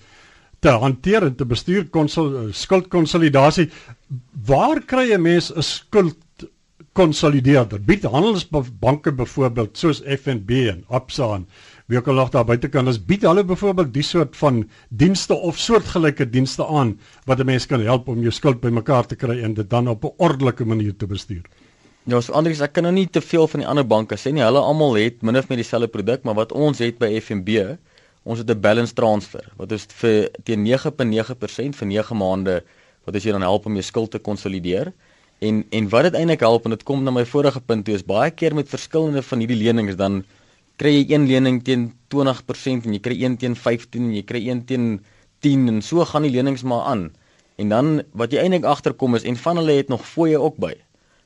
te 0.60 0.68
hanteer 0.68 1.26
en 1.26 1.34
te 1.34 1.44
bestuur 1.44 1.88
konsol 1.90 2.52
skuldkonsolidasie. 2.52 3.68
Waar 4.46 4.80
kry 4.86 5.12
'n 5.12 5.22
mens 5.22 5.50
'n 5.50 5.62
skuld 5.62 6.16
konsolideerder? 6.92 7.80
Bied 7.80 8.04
handelsbanke 8.04 9.12
byvoorbeeld 9.12 9.76
soos 9.76 10.02
FNB 10.06 10.50
en 10.70 10.84
Absa 10.88 11.34
en 11.34 11.48
wie 11.86 11.98
ook 11.98 12.08
al 12.08 12.14
nog 12.14 12.30
daar 12.32 12.44
buite 12.44 12.68
kan, 12.68 12.88
is 12.88 13.04
bied 13.04 13.22
hulle 13.22 13.44
byvoorbeeld 13.44 13.92
die 13.92 14.02
soort 14.02 14.36
van 14.36 14.62
dienste 14.88 15.34
of 15.34 15.58
soortgelyke 15.58 16.30
dienste 16.30 16.66
aan 16.66 16.98
wat 17.24 17.40
'n 17.40 17.46
mens 17.46 17.66
kan 17.66 17.80
help 17.80 18.08
om 18.08 18.20
jou 18.20 18.32
skuld 18.32 18.60
bymekaar 18.60 19.06
te 19.06 19.16
kry 19.16 19.42
en 19.42 19.54
dit 19.54 19.70
dan 19.70 19.88
op 19.88 20.04
'n 20.04 20.14
ordelike 20.16 20.64
manier 20.64 20.96
te 20.96 21.06
bestuur. 21.06 21.44
Ja, 22.04 22.20
so 22.20 22.32
Andries, 22.32 22.60
ek 22.60 22.72
kan 22.72 22.82
nou 22.82 22.92
nie 22.92 23.06
te 23.08 23.20
veel 23.20 23.46
van 23.48 23.60
die 23.60 23.68
ander 23.68 23.86
banke 23.86 24.16
sê 24.16 24.32
nie. 24.32 24.42
Hulle 24.42 24.60
almal 24.60 24.94
het 24.94 25.22
min 25.22 25.36
of 25.36 25.48
meer 25.48 25.56
dieselfde 25.56 25.88
produk, 25.88 26.22
maar 26.22 26.34
wat 26.34 26.52
ons 26.52 26.78
het 26.78 26.98
by 26.98 27.20
FNB, 27.20 27.78
ons 28.24 28.38
het 28.38 28.50
'n 28.50 28.60
balance 28.60 28.94
transfer 28.94 29.44
wat 29.56 29.72
is 29.72 29.86
vir 30.00 30.28
teen 30.44 30.62
9.9% 30.62 31.76
vir 31.76 31.86
9 31.86 32.16
maande 32.16 32.62
wat 33.04 33.14
as 33.14 33.24
jy 33.24 33.32
dan 33.32 33.40
help 33.40 33.66
om 33.66 33.72
jou 33.72 33.82
skuld 33.82 34.10
te 34.10 34.18
konsolideer. 34.18 34.92
En 35.40 35.64
en 35.70 35.88
wat 35.88 36.02
dit 36.02 36.14
eintlik 36.14 36.40
help 36.40 36.64
en 36.64 36.70
dit 36.70 36.82
kom 36.82 37.02
na 37.02 37.10
my 37.10 37.24
vorige 37.24 37.60
punt 37.60 37.84
toe 37.84 37.94
is 37.94 38.04
baie 38.04 38.30
keer 38.30 38.54
met 38.54 38.68
verskillende 38.68 39.22
van 39.22 39.38
hierdie 39.38 39.62
lenings 39.64 39.96
dan 39.96 40.24
kry 40.84 40.98
jy 40.98 41.14
een 41.14 41.24
lening 41.24 41.62
teen 41.64 41.84
20% 42.12 42.84
en 42.84 42.92
jy 42.92 42.98
kry 43.00 43.14
een 43.16 43.38
teen 43.40 43.54
15 43.56 44.02
en 44.04 44.16
jy 44.18 44.22
kry 44.28 44.42
een 44.44 44.58
teen 44.68 44.88
10 45.40 45.70
en 45.72 45.78
so 45.80 46.04
gaan 46.04 46.26
die 46.26 46.32
lenings 46.34 46.64
maar 46.68 46.84
aan. 46.90 47.06
En 47.56 47.70
dan 47.72 47.88
wat 48.12 48.34
jy 48.34 48.42
eintlik 48.42 48.66
agterkom 48.68 49.16
is 49.16 49.24
en 49.24 49.38
van 49.40 49.62
hulle 49.62 49.78
het 49.78 49.88
nog 49.88 50.04
fooie 50.04 50.36
ook 50.36 50.58
by 50.60 50.74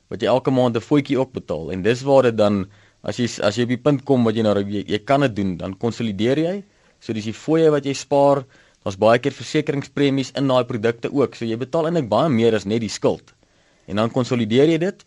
wat 0.09 0.23
jy 0.23 0.29
elke 0.31 0.53
maand 0.55 0.79
'n 0.79 0.85
voetjie 0.87 1.19
ook 1.19 1.33
betaal. 1.35 1.73
En 1.75 1.83
dis 1.83 2.05
waar 2.07 2.23
dit 2.23 2.37
dan 2.37 2.69
as 3.03 3.19
jy 3.19 3.27
as 3.43 3.55
jy 3.57 3.67
op 3.67 3.75
die 3.75 3.83
punt 3.83 4.03
kom 4.03 4.23
wat 4.23 4.35
jy 4.35 4.47
nou 4.47 4.55
jy, 4.63 4.83
jy 4.87 4.99
kan 5.03 5.21
dit 5.27 5.35
doen 5.35 5.57
dan 5.57 5.77
konsolideer 5.77 6.39
jy. 6.39 6.63
So 6.99 7.13
dis 7.13 7.27
die 7.27 7.33
fooie 7.33 7.69
wat 7.69 7.83
jy 7.83 7.93
spaar. 7.93 8.45
Daar's 8.83 8.97
baie 8.97 9.19
keer 9.19 9.35
versekeringspremies 9.35 10.31
in 10.39 10.47
daai 10.47 10.63
produkte 10.63 11.11
ook. 11.11 11.35
So 11.35 11.45
jy 11.45 11.57
betaal 11.57 11.85
eintlik 11.85 12.07
baie 12.09 12.29
meer 12.29 12.55
as 12.55 12.65
net 12.65 12.79
die 12.79 12.89
skuld. 12.89 13.33
En 13.87 13.95
dan 13.95 14.09
konsolideer 14.09 14.69
jy 14.69 14.77
dit. 14.77 15.05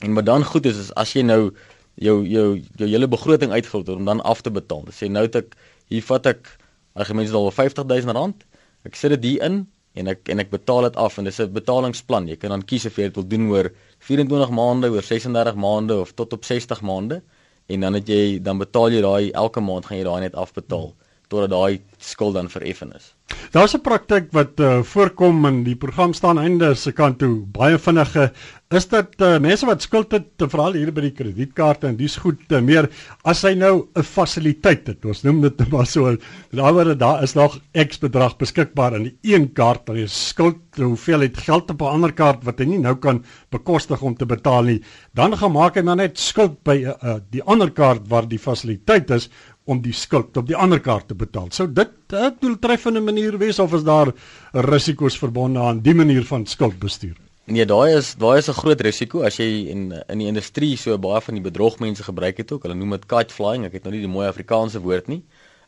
En 0.00 0.14
wat 0.14 0.26
dan 0.26 0.44
goed 0.44 0.66
is 0.66 0.76
is 0.76 0.94
as 0.94 1.12
jy 1.12 1.22
nou 1.22 1.52
jou 2.00 2.16
jou 2.26 2.46
jou 2.80 2.88
hele 2.88 3.08
begroting 3.08 3.52
uitvul 3.52 3.84
om 3.96 4.04
dan 4.08 4.20
af 4.20 4.40
te 4.42 4.50
betaal 4.50 4.86
dan 4.88 4.96
sê 4.96 5.10
nou 5.10 5.26
het 5.26 5.36
ek 5.42 5.56
hier 5.92 6.04
vat 6.08 6.26
ek 6.26 6.56
argumente 6.94 7.36
al 7.36 7.50
50000 7.50 8.16
rand 8.16 8.46
ek 8.88 8.96
sit 8.96 9.14
dit 9.16 9.32
hier 9.32 9.44
in 9.48 9.66
en 9.98 10.10
ek 10.12 10.30
en 10.30 10.42
ek 10.42 10.50
betaal 10.52 10.86
dit 10.86 10.96
af 11.02 11.18
en 11.18 11.26
dis 11.26 11.40
'n 11.40 11.52
betalingsplan. 11.52 12.28
Jy 12.28 12.36
kan 12.36 12.50
dan 12.50 12.64
kies 12.64 12.86
of 12.86 12.96
jy 12.96 13.04
dit 13.10 13.14
wil 13.14 13.26
doen 13.26 13.48
oor 13.50 13.70
24 13.98 14.50
maande, 14.50 14.90
oor 14.90 15.02
36 15.02 15.54
maande 15.54 16.00
of 16.00 16.12
tot 16.14 16.32
op 16.32 16.44
60 16.44 16.80
maande 16.80 17.22
en 17.66 17.80
dan 17.80 17.94
het 17.94 18.08
jy 18.08 18.42
dan 18.42 18.58
betaal 18.58 18.90
jy 18.90 19.00
daai 19.00 19.32
elke 19.32 19.60
maand 19.60 19.86
gaan 19.86 19.98
jy 19.98 20.04
daai 20.04 20.20
net 20.20 20.34
afbetaal 20.34 20.94
totdat 21.28 21.50
daai 21.50 21.80
skuld 21.98 22.34
dan 22.34 22.48
vereffen 22.50 22.92
is. 22.94 23.14
Daar's 23.50 23.74
'n 23.74 23.82
praktyk 23.82 24.30
wat 24.32 24.60
uh, 24.60 24.82
voorkom 24.82 25.46
in 25.46 25.64
die 25.64 25.74
program 25.74 26.12
staan 26.12 26.38
einde 26.38 26.74
se 26.74 26.92
kant 26.92 27.18
toe. 27.18 27.42
Baie 27.50 27.78
vinnige. 27.78 28.32
Is 28.70 28.86
dit 28.86 29.20
uh, 29.20 29.38
mense 29.42 29.66
wat 29.66 29.82
skuld 29.82 30.12
het 30.12 30.26
te 30.38 30.46
veral 30.48 30.76
hier 30.78 30.92
by 30.94 31.00
die 31.00 31.10
kredietkaarte 31.10 31.88
en 31.88 31.96
dis 31.98 32.14
goed 32.22 32.38
uh, 32.54 32.60
meer 32.62 32.86
as 33.24 33.42
hy 33.42 33.56
nou 33.58 33.88
'n 33.98 34.02
fasiliteit 34.06 34.86
het 34.86 35.04
ons 35.04 35.24
noem 35.26 35.40
dit 35.40 35.70
maar 35.72 35.86
so 35.86 36.16
daar 36.54 36.72
word 36.72 36.98
daar 36.98 37.22
is 37.22 37.34
nog 37.34 37.58
X 37.74 37.98
bedrag 37.98 38.36
beskikbaar 38.38 38.94
in 38.94 39.10
die 39.10 39.34
een 39.34 39.52
kaart 39.52 39.86
dan 39.86 39.96
is 39.96 40.28
skuld 40.28 40.78
hoeveelheid 40.78 41.36
geld 41.36 41.70
op 41.70 41.82
'n 41.82 41.94
ander 41.98 42.12
kaart 42.12 42.44
wat 42.44 42.60
hy 42.60 42.64
nie 42.64 42.78
nou 42.78 42.94
kan 42.94 43.24
bekostig 43.50 44.02
om 44.02 44.14
te 44.14 44.26
betaal 44.26 44.62
nie. 44.62 44.82
Dan 45.14 45.36
gaan 45.36 45.52
maak 45.52 45.74
hy 45.74 45.82
maar 45.82 45.96
net 45.96 46.18
skuld 46.18 46.62
by 46.62 46.84
uh, 46.86 47.18
die 47.30 47.42
ander 47.42 47.70
kaart 47.70 48.06
waar 48.08 48.28
die 48.28 48.38
fasiliteit 48.38 49.10
is 49.10 49.28
om 49.70 49.80
die 49.82 49.94
skuld 49.94 50.36
op 50.36 50.48
die 50.48 50.58
ander 50.58 50.80
kaart 50.82 51.08
te 51.10 51.14
betaal. 51.14 51.48
Sou 51.54 51.66
dit 51.70 51.90
'n 52.12 52.36
doeltreffende 52.40 53.00
manier 53.00 53.38
wees 53.38 53.58
of 53.58 53.74
is 53.74 53.84
daar 53.84 54.12
risiko's 54.52 55.18
verbonde 55.18 55.60
aan 55.60 55.80
die 55.80 55.94
manier 55.94 56.24
van 56.24 56.46
skuldbestuur? 56.46 57.16
Nee, 57.46 57.64
daai 57.66 57.96
is 57.96 58.14
daai 58.14 58.38
is 58.38 58.48
'n 58.48 58.60
groot 58.62 58.80
risiko 58.80 59.22
as 59.22 59.36
jy 59.36 59.68
in 59.70 59.92
in 60.08 60.18
die 60.18 60.26
industrie 60.26 60.76
so 60.76 60.98
baie 60.98 61.20
van 61.20 61.34
die 61.34 61.42
bedrogmense 61.42 62.02
gebruik 62.02 62.36
het 62.36 62.52
ook. 62.52 62.62
Hulle 62.62 62.74
noem 62.74 62.90
dit 62.90 63.06
kite 63.06 63.34
flying. 63.34 63.64
Ek 63.64 63.72
het 63.72 63.84
nou 63.84 63.92
nie 63.94 64.06
die 64.06 64.14
mooi 64.16 64.26
Afrikaanse 64.28 64.80
woord 64.80 65.08
nie. 65.08 65.22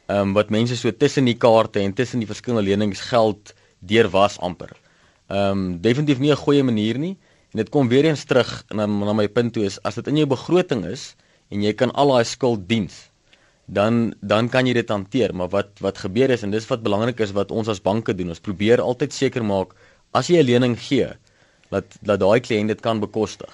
Ehm 0.09 0.29
um, 0.29 0.33
wat 0.35 0.51
mense 0.51 0.77
so 0.77 0.91
tussen 0.91 1.25
die 1.25 1.39
kaarte 1.39 1.81
en 1.81 1.93
tussen 1.93 2.19
die 2.19 2.27
verskillende 2.27 2.71
lenings 2.71 3.01
geld 3.01 3.55
deurwas 3.81 4.39
amper. 4.39 4.71
Ehm 5.29 5.51
um, 5.51 5.81
definitief 5.81 6.19
nie 6.19 6.31
'n 6.31 6.37
goeie 6.37 6.63
manier 6.63 6.99
nie. 6.99 7.17
En 7.53 7.59
dit 7.59 7.69
kom 7.69 7.89
weer 7.89 8.05
eens 8.05 8.25
terug 8.25 8.65
na 8.71 8.87
na 8.87 9.13
my 9.13 9.29
punt 9.29 9.53
toe 9.53 9.65
is 9.65 9.83
as 9.83 9.95
dit 9.95 10.07
in 10.07 10.17
jou 10.17 10.27
begroting 10.27 10.85
is 10.85 11.17
en 11.51 11.63
jy 11.63 11.73
kan 11.73 11.91
al 11.93 12.09
daai 12.09 12.25
skuld 12.25 12.69
diens 12.69 13.12
dan 13.67 14.15
dan 14.21 14.49
kan 14.49 14.67
jy 14.67 14.73
dit 14.75 14.89
hanteer 14.89 15.35
maar 15.35 15.49
wat 15.49 15.81
wat 15.81 15.99
gebeur 15.99 16.31
is 16.31 16.43
en 16.43 16.51
dis 16.51 16.67
wat 16.67 16.83
belangrik 16.83 17.21
is 17.21 17.33
wat 17.33 17.51
ons 17.51 17.69
as 17.69 17.81
banke 17.83 18.15
doen 18.15 18.29
ons 18.29 18.41
probeer 18.41 18.81
altyd 18.81 19.13
seker 19.13 19.45
maak 19.45 19.75
as 20.13 20.29
jy 20.29 20.39
'n 20.43 20.47
lening 20.47 20.77
gee 20.79 21.09
dat 21.73 21.97
dat 22.05 22.21
daai 22.21 22.41
kliënt 22.45 22.73
dit 22.73 22.81
kan 22.85 23.01
bekostig. 23.01 23.53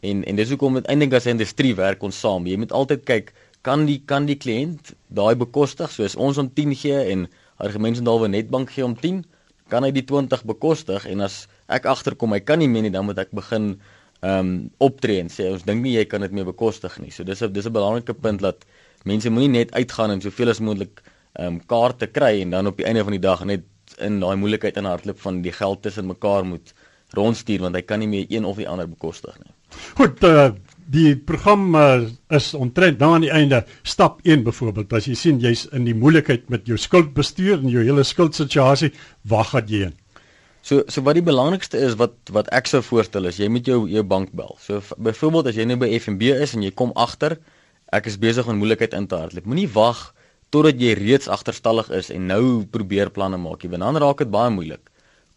En 0.00 0.24
en 0.24 0.36
dis 0.40 0.48
hoekom 0.48 0.78
dit 0.80 0.86
eintlik 0.88 1.14
as 1.18 1.26
'n 1.26 1.36
industrie 1.36 1.74
werk 1.74 2.02
ons 2.02 2.20
saam. 2.20 2.46
Jy 2.46 2.56
moet 2.56 2.72
altyd 2.72 3.04
kyk 3.04 3.32
kan 3.62 3.84
die 3.86 4.00
kan 4.12 4.26
die 4.26 4.38
kliënt 4.44 4.94
daai 5.08 5.34
bekostig? 5.36 5.90
Soos 5.90 6.16
ons 6.16 6.38
om 6.38 6.48
10 6.48 6.74
gee 6.74 7.00
en 7.12 7.28
argumente 7.56 8.02
dalwe 8.02 8.28
netbank 8.28 8.70
gee 8.70 8.84
om 8.84 8.96
10 8.96 9.24
kan 9.68 9.84
hy 9.84 9.90
die 9.90 10.04
20 10.04 10.44
bekostig? 10.44 11.06
En 11.06 11.20
as 11.20 11.48
ek 11.68 11.84
agterkom 11.84 12.32
hy 12.32 12.40
kan 12.40 12.58
nie 12.58 12.68
meer 12.68 12.82
nie 12.82 12.90
dan 12.96 13.04
moet 13.04 13.18
ek 13.18 13.30
begin 13.30 13.80
ehm 14.20 14.38
um, 14.38 14.70
optree 14.78 15.20
en 15.20 15.28
sê 15.28 15.52
ons 15.52 15.62
dink 15.64 15.82
nie 15.82 15.94
jy 15.96 16.04
kan 16.04 16.20
dit 16.20 16.32
meer 16.32 16.44
bekostig 16.44 16.98
nie. 16.98 17.10
So 17.10 17.24
dis 17.24 17.42
'n 17.42 17.52
dis 17.52 17.66
'n 17.66 17.72
belangrike 17.72 18.14
punt 18.14 18.40
dat 18.40 18.64
mense 19.08 19.30
moenie 19.30 19.52
net 19.60 19.74
uitgaan 19.74 20.14
en 20.14 20.20
soveel 20.20 20.52
as 20.52 20.60
moontlik 20.60 21.02
ehm 21.38 21.46
um, 21.46 21.60
kaarte 21.66 22.08
kry 22.10 22.40
en 22.42 22.50
dan 22.50 22.66
op 22.66 22.76
die 22.80 22.86
einde 22.86 23.04
van 23.06 23.14
die 23.14 23.22
dag 23.22 23.44
net 23.46 23.66
in 24.02 24.18
daai 24.20 24.36
moeilikheid 24.36 24.76
in 24.76 24.88
hardloop 24.88 25.20
van 25.20 25.42
die 25.42 25.52
geld 25.54 25.82
tussen 25.82 26.06
mekaar 26.06 26.44
moet 26.44 26.74
rondstuur 27.16 27.64
want 27.66 27.78
hy 27.78 27.82
kan 27.82 28.02
nie 28.02 28.10
meer 28.10 28.26
een 28.30 28.44
of 28.44 28.58
die 28.58 28.68
ander 28.68 28.88
bekostig 28.88 29.38
nie. 29.38 29.54
Goed, 29.98 30.22
uh, 30.26 30.50
die 30.90 31.14
program 31.16 31.74
uh, 31.78 32.02
is 32.34 32.52
omtrent 32.54 32.98
nou 33.02 33.12
aan 33.14 33.24
die 33.26 33.32
einde. 33.34 33.62
Stap 33.82 34.20
1 34.26 34.44
byvoorbeeld, 34.46 34.92
as 34.92 35.06
jy 35.06 35.16
sien 35.18 35.40
jy's 35.42 35.66
in 35.76 35.86
die 35.86 35.94
moeilikheid 35.94 36.48
met 36.50 36.66
jou 36.70 36.78
skuldbestuur 36.78 37.60
en 37.60 37.70
jou 37.70 37.84
hele 37.86 38.04
skuldsituasie, 38.06 38.92
waar 39.30 39.46
gaan 39.52 39.70
jy 39.70 39.84
heen? 39.86 39.96
So 40.66 40.84
so 40.92 41.00
wat 41.06 41.16
die 41.16 41.24
belangrikste 41.24 41.80
is 41.80 41.94
wat 41.96 42.18
wat 42.34 42.50
ek 42.52 42.68
sou 42.68 42.82
voorstel 42.84 43.30
is 43.30 43.38
jy 43.40 43.48
moet 43.48 43.68
jou 43.70 43.86
jou 43.88 44.02
bank 44.04 44.34
bel. 44.36 44.58
So 44.60 44.82
byvoorbeeld 44.98 45.48
as 45.48 45.56
jy 45.56 45.64
nou 45.70 45.78
by 45.80 45.88
FNB 45.96 46.34
is 46.44 46.52
en 46.56 46.66
jy 46.66 46.74
kom 46.76 46.92
agter 47.00 47.38
ek 47.96 48.06
is 48.06 48.18
besig 48.22 48.46
om 48.46 48.58
moeilikheid 48.60 48.94
in 48.94 49.06
te 49.10 49.18
hardloop. 49.18 49.46
Moenie 49.50 49.68
wag 49.74 50.14
totdat 50.54 50.80
jy 50.82 50.94
reeds 50.98 51.28
agterstallig 51.30 51.90
is 51.94 52.10
en 52.14 52.26
nou 52.30 52.44
probeer 52.74 53.10
planne 53.14 53.38
maak 53.38 53.62
nie, 53.62 53.70
want 53.74 53.86
dan 53.86 53.98
raak 54.02 54.22
dit 54.22 54.30
baie 54.30 54.50
moeilik. 54.50 54.82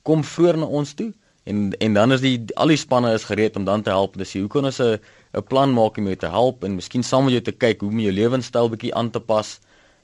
Kom 0.08 0.24
vroeër 0.26 0.60
na 0.62 0.70
ons 0.80 0.94
toe 0.98 1.12
en 1.50 1.74
en 1.86 1.98
dan 1.98 2.16
is 2.16 2.24
die 2.24 2.38
al 2.56 2.72
die 2.72 2.80
spanne 2.80 3.12
is 3.14 3.28
gereed 3.30 3.58
om 3.60 3.66
dan 3.68 3.84
te 3.84 3.92
help. 3.94 4.18
Dis 4.18 4.34
hoe 4.38 4.48
kan 4.48 4.66
ons 4.66 4.80
'n 4.80 5.00
'n 5.34 5.44
plan 5.50 5.74
maak 5.74 5.98
om 5.98 6.06
jou 6.06 6.16
te 6.16 6.30
help 6.30 6.64
en 6.64 6.76
miskien 6.76 7.04
saam 7.04 7.26
met 7.26 7.34
jou 7.34 7.42
te 7.42 7.52
kyk 7.52 7.82
hoe 7.82 7.90
om 7.90 8.00
jou 8.00 8.12
lewenstyl 8.12 8.70
bietjie 8.70 8.94
aan 8.96 9.10
te 9.12 9.20
pas. 9.20 9.60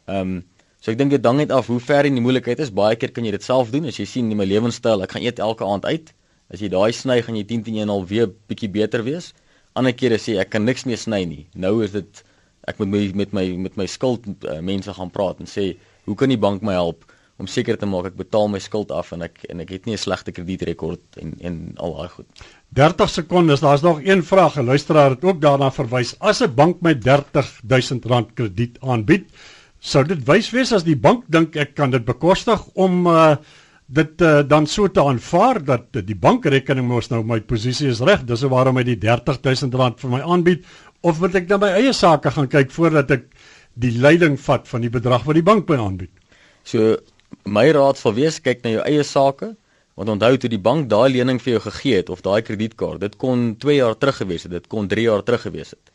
Ehm 0.07 0.21
um, 0.21 0.43
so 0.81 0.91
ek 0.91 0.97
dink 0.97 1.12
dit 1.12 1.25
hang 1.25 1.38
net 1.38 1.51
af 1.51 1.67
hoe 1.67 1.79
ver 1.79 2.05
in 2.05 2.15
die 2.15 2.21
moeilikheid 2.21 2.59
is. 2.59 2.71
Baie 2.71 2.95
keer 2.95 3.12
kan 3.12 3.25
jy 3.25 3.31
dit 3.31 3.43
self 3.43 3.71
doen 3.71 3.85
as 3.85 3.97
jy 3.97 4.05
sien 4.05 4.31
in 4.31 4.38
my 4.38 4.45
lewenstyl, 4.45 5.03
ek 5.03 5.12
gaan 5.12 5.21
eet 5.21 5.39
elke 5.39 5.65
aand 5.65 5.85
uit. 5.85 6.13
As 6.49 6.59
jy 6.59 6.69
daai 6.69 6.91
sny, 6.91 7.21
gaan 7.21 7.35
jy 7.35 7.43
10 7.43 7.63
10 7.63 7.77
1 7.83 7.89
al 7.89 8.05
weer 8.05 8.27
bietjie 8.47 8.69
beter 8.69 9.03
wees. 9.03 9.33
Ander 9.75 9.93
kere 9.93 10.17
sê 10.17 10.39
ek 10.39 10.49
kan 10.49 10.65
niks 10.65 10.85
meer 10.85 10.97
sny 10.97 11.25
nie. 11.25 11.47
Nou 11.53 11.83
is 11.83 11.91
dit 11.91 12.23
ek 12.69 12.82
moet 12.82 12.91
my, 12.93 13.05
met 13.23 13.34
my 13.34 13.45
met 13.67 13.77
my 13.77 13.88
skuld 13.89 14.27
uh, 14.45 14.60
mense 14.62 14.93
gaan 14.93 15.13
praat 15.13 15.41
en 15.41 15.49
sê 15.49 15.73
hoe 16.05 16.15
kan 16.15 16.29
die 16.29 16.39
bank 16.41 16.62
my 16.65 16.77
help 16.77 17.08
om 17.39 17.47
seker 17.47 17.77
te 17.79 17.88
maak 17.88 18.10
ek 18.12 18.17
betaal 18.19 18.49
my 18.51 18.60
skuld 18.60 18.91
af 18.91 19.13
en 19.15 19.23
ek 19.23 19.45
en 19.49 19.63
ek 19.63 19.71
het 19.77 19.86
nie 19.88 19.95
'n 19.95 20.03
slegte 20.05 20.32
kredietrekord 20.36 21.21
en 21.21 21.36
en 21.39 21.55
al 21.77 21.95
daai 21.95 22.10
goed. 22.15 22.27
30 22.75 23.10
sekondes, 23.10 23.63
daar's 23.63 23.82
nog 23.82 24.01
een 24.03 24.23
vraag. 24.23 24.58
'n 24.58 24.65
Luisteraar 24.65 25.10
het 25.15 25.23
ook 25.23 25.41
daarna 25.41 25.71
verwys. 25.71 26.15
As 26.19 26.41
'n 26.41 26.53
bank 26.55 26.82
my 26.82 26.93
R30000 26.93 28.34
krediet 28.34 28.77
aanbied, 28.82 29.25
sou 29.79 30.03
dit 30.03 30.19
wys 30.27 30.51
wees 30.51 30.71
as 30.71 30.84
die 30.84 30.97
bank 30.97 31.23
dink 31.27 31.55
ek 31.55 31.75
kan 31.75 31.91
dit 31.91 32.05
bekostig 32.05 32.67
om 32.75 33.08
uh, 33.08 33.36
dit 33.88 34.21
uh, 34.21 34.41
dan 34.47 34.67
so 34.67 34.88
te 34.88 35.01
aanvaar 35.01 35.63
dat 35.65 35.84
die 36.05 36.15
bankrekening 36.15 36.88
mos 36.88 37.10
nou 37.10 37.23
my 37.23 37.39
posisie 37.41 37.88
is 37.89 38.01
reg. 38.01 38.25
Dis 38.25 38.41
waarom 38.41 38.77
hy 38.77 38.84
die 38.84 38.99
R30000 38.99 39.97
vir 39.97 40.10
my 40.10 40.21
aanbied 40.21 40.65
of 41.01 41.19
moet 41.19 41.35
ek 41.39 41.47
dan 41.47 41.62
my 41.63 41.71
eie 41.77 41.93
sake 41.93 42.31
gaan 42.35 42.49
kyk 42.51 42.71
voordat 42.75 43.12
ek 43.15 43.25
die 43.79 43.93
leiding 43.95 44.35
vat 44.41 44.67
van 44.67 44.83
die 44.83 44.91
bedrag 44.91 45.23
wat 45.27 45.38
die 45.38 45.45
bank 45.45 45.67
by 45.69 45.77
aanbied. 45.79 46.12
So 46.67 46.97
my 47.45 47.69
raad 47.71 47.99
sal 47.99 48.15
wees 48.17 48.39
kyk 48.43 48.63
na 48.63 48.75
jou 48.77 48.85
eie 48.85 49.03
sake 49.03 49.53
want 49.99 50.12
onthou 50.15 50.38
toe 50.39 50.49
die 50.51 50.62
bank 50.63 50.88
daai 50.91 51.12
lening 51.12 51.41
vir 51.43 51.57
jou 51.57 51.63
gegee 51.67 51.99
het 51.99 52.09
of 52.13 52.23
daai 52.23 52.41
kredietkaart 52.47 53.01
dit 53.03 53.15
kon 53.19 53.53
2 53.59 53.75
jaar 53.75 53.97
terug 53.99 54.21
gewees 54.21 54.45
het 54.47 54.53
dit 54.55 54.67
kon 54.71 54.88
3 54.88 55.05
jaar 55.05 55.23
terug 55.27 55.43
gewees 55.47 55.73
het 55.75 55.91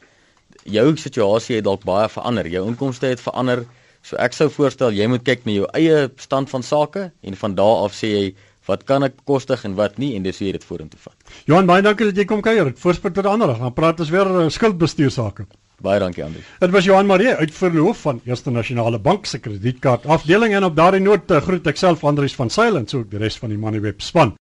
jou 0.76 0.86
situasie 1.00 1.56
het 1.56 1.64
dalk 1.64 1.86
baie 1.88 2.08
verander 2.12 2.48
jou 2.52 2.66
inkomste 2.68 3.08
het 3.12 3.22
verander 3.24 3.64
so 4.04 4.18
ek 4.20 4.36
sou 4.36 4.50
voorstel 4.52 4.92
jy 4.92 5.08
moet 5.08 5.24
kyk 5.24 5.46
na 5.48 5.56
jou 5.56 5.70
eie 5.80 6.08
stand 6.20 6.52
van 6.52 6.62
sake 6.62 7.06
en 7.22 7.38
van 7.42 7.56
daardie 7.60 7.88
af 7.88 7.96
sê 7.96 8.12
jy 8.12 8.26
wat 8.68 8.84
kan 8.88 9.04
ek 9.06 9.16
bekostig 9.16 9.64
en 9.64 9.74
wat 9.78 9.98
nie 9.98 10.14
en 10.16 10.22
dis 10.22 10.38
hoe 10.38 10.48
jy 10.48 10.54
dit 10.56 10.64
vorentoe 10.64 11.00
vat 11.00 11.34
Johan, 11.48 11.66
baie 11.68 11.82
dankie 11.84 12.08
dat 12.08 12.16
jy 12.16 12.24
kom 12.28 12.40
kuier. 12.44 12.70
Ek 12.72 12.80
voorspel 12.80 13.12
tot 13.16 13.28
ander 13.28 13.50
dag. 13.50 13.60
Dan 13.60 13.74
praat 13.76 14.00
ons 14.00 14.12
weer 14.12 14.30
uh, 14.30 14.46
skuldbestuur 14.52 15.12
sake. 15.12 15.46
baie 15.84 15.98
dankie 16.00 16.24
Andri 16.24 16.44
Dit 16.60 16.70
was 16.72 16.86
Johan 16.88 17.06
Marie, 17.06 17.34
uitvoerende 17.34 17.82
hoof 17.84 18.04
van 18.06 18.20
Eerste 18.24 18.50
Nasionale 18.50 18.98
Bank 18.98 19.26
se 19.26 19.38
kredietkaart 19.38 20.06
afdeling 20.06 20.54
en 20.54 20.64
op 20.70 20.76
daardie 20.76 21.02
noot 21.02 21.30
uh, 21.30 21.42
groet 21.44 21.66
ek 21.66 21.80
self 21.80 22.04
Andrius 22.04 22.36
van 22.38 22.50
Sail 22.50 22.78
en 22.80 22.88
so 22.88 23.02
ook 23.02 23.10
die 23.10 23.20
res 23.20 23.36
van 23.38 23.52
die 23.52 23.58
Moneyweb 23.58 24.00
span. 24.00 24.34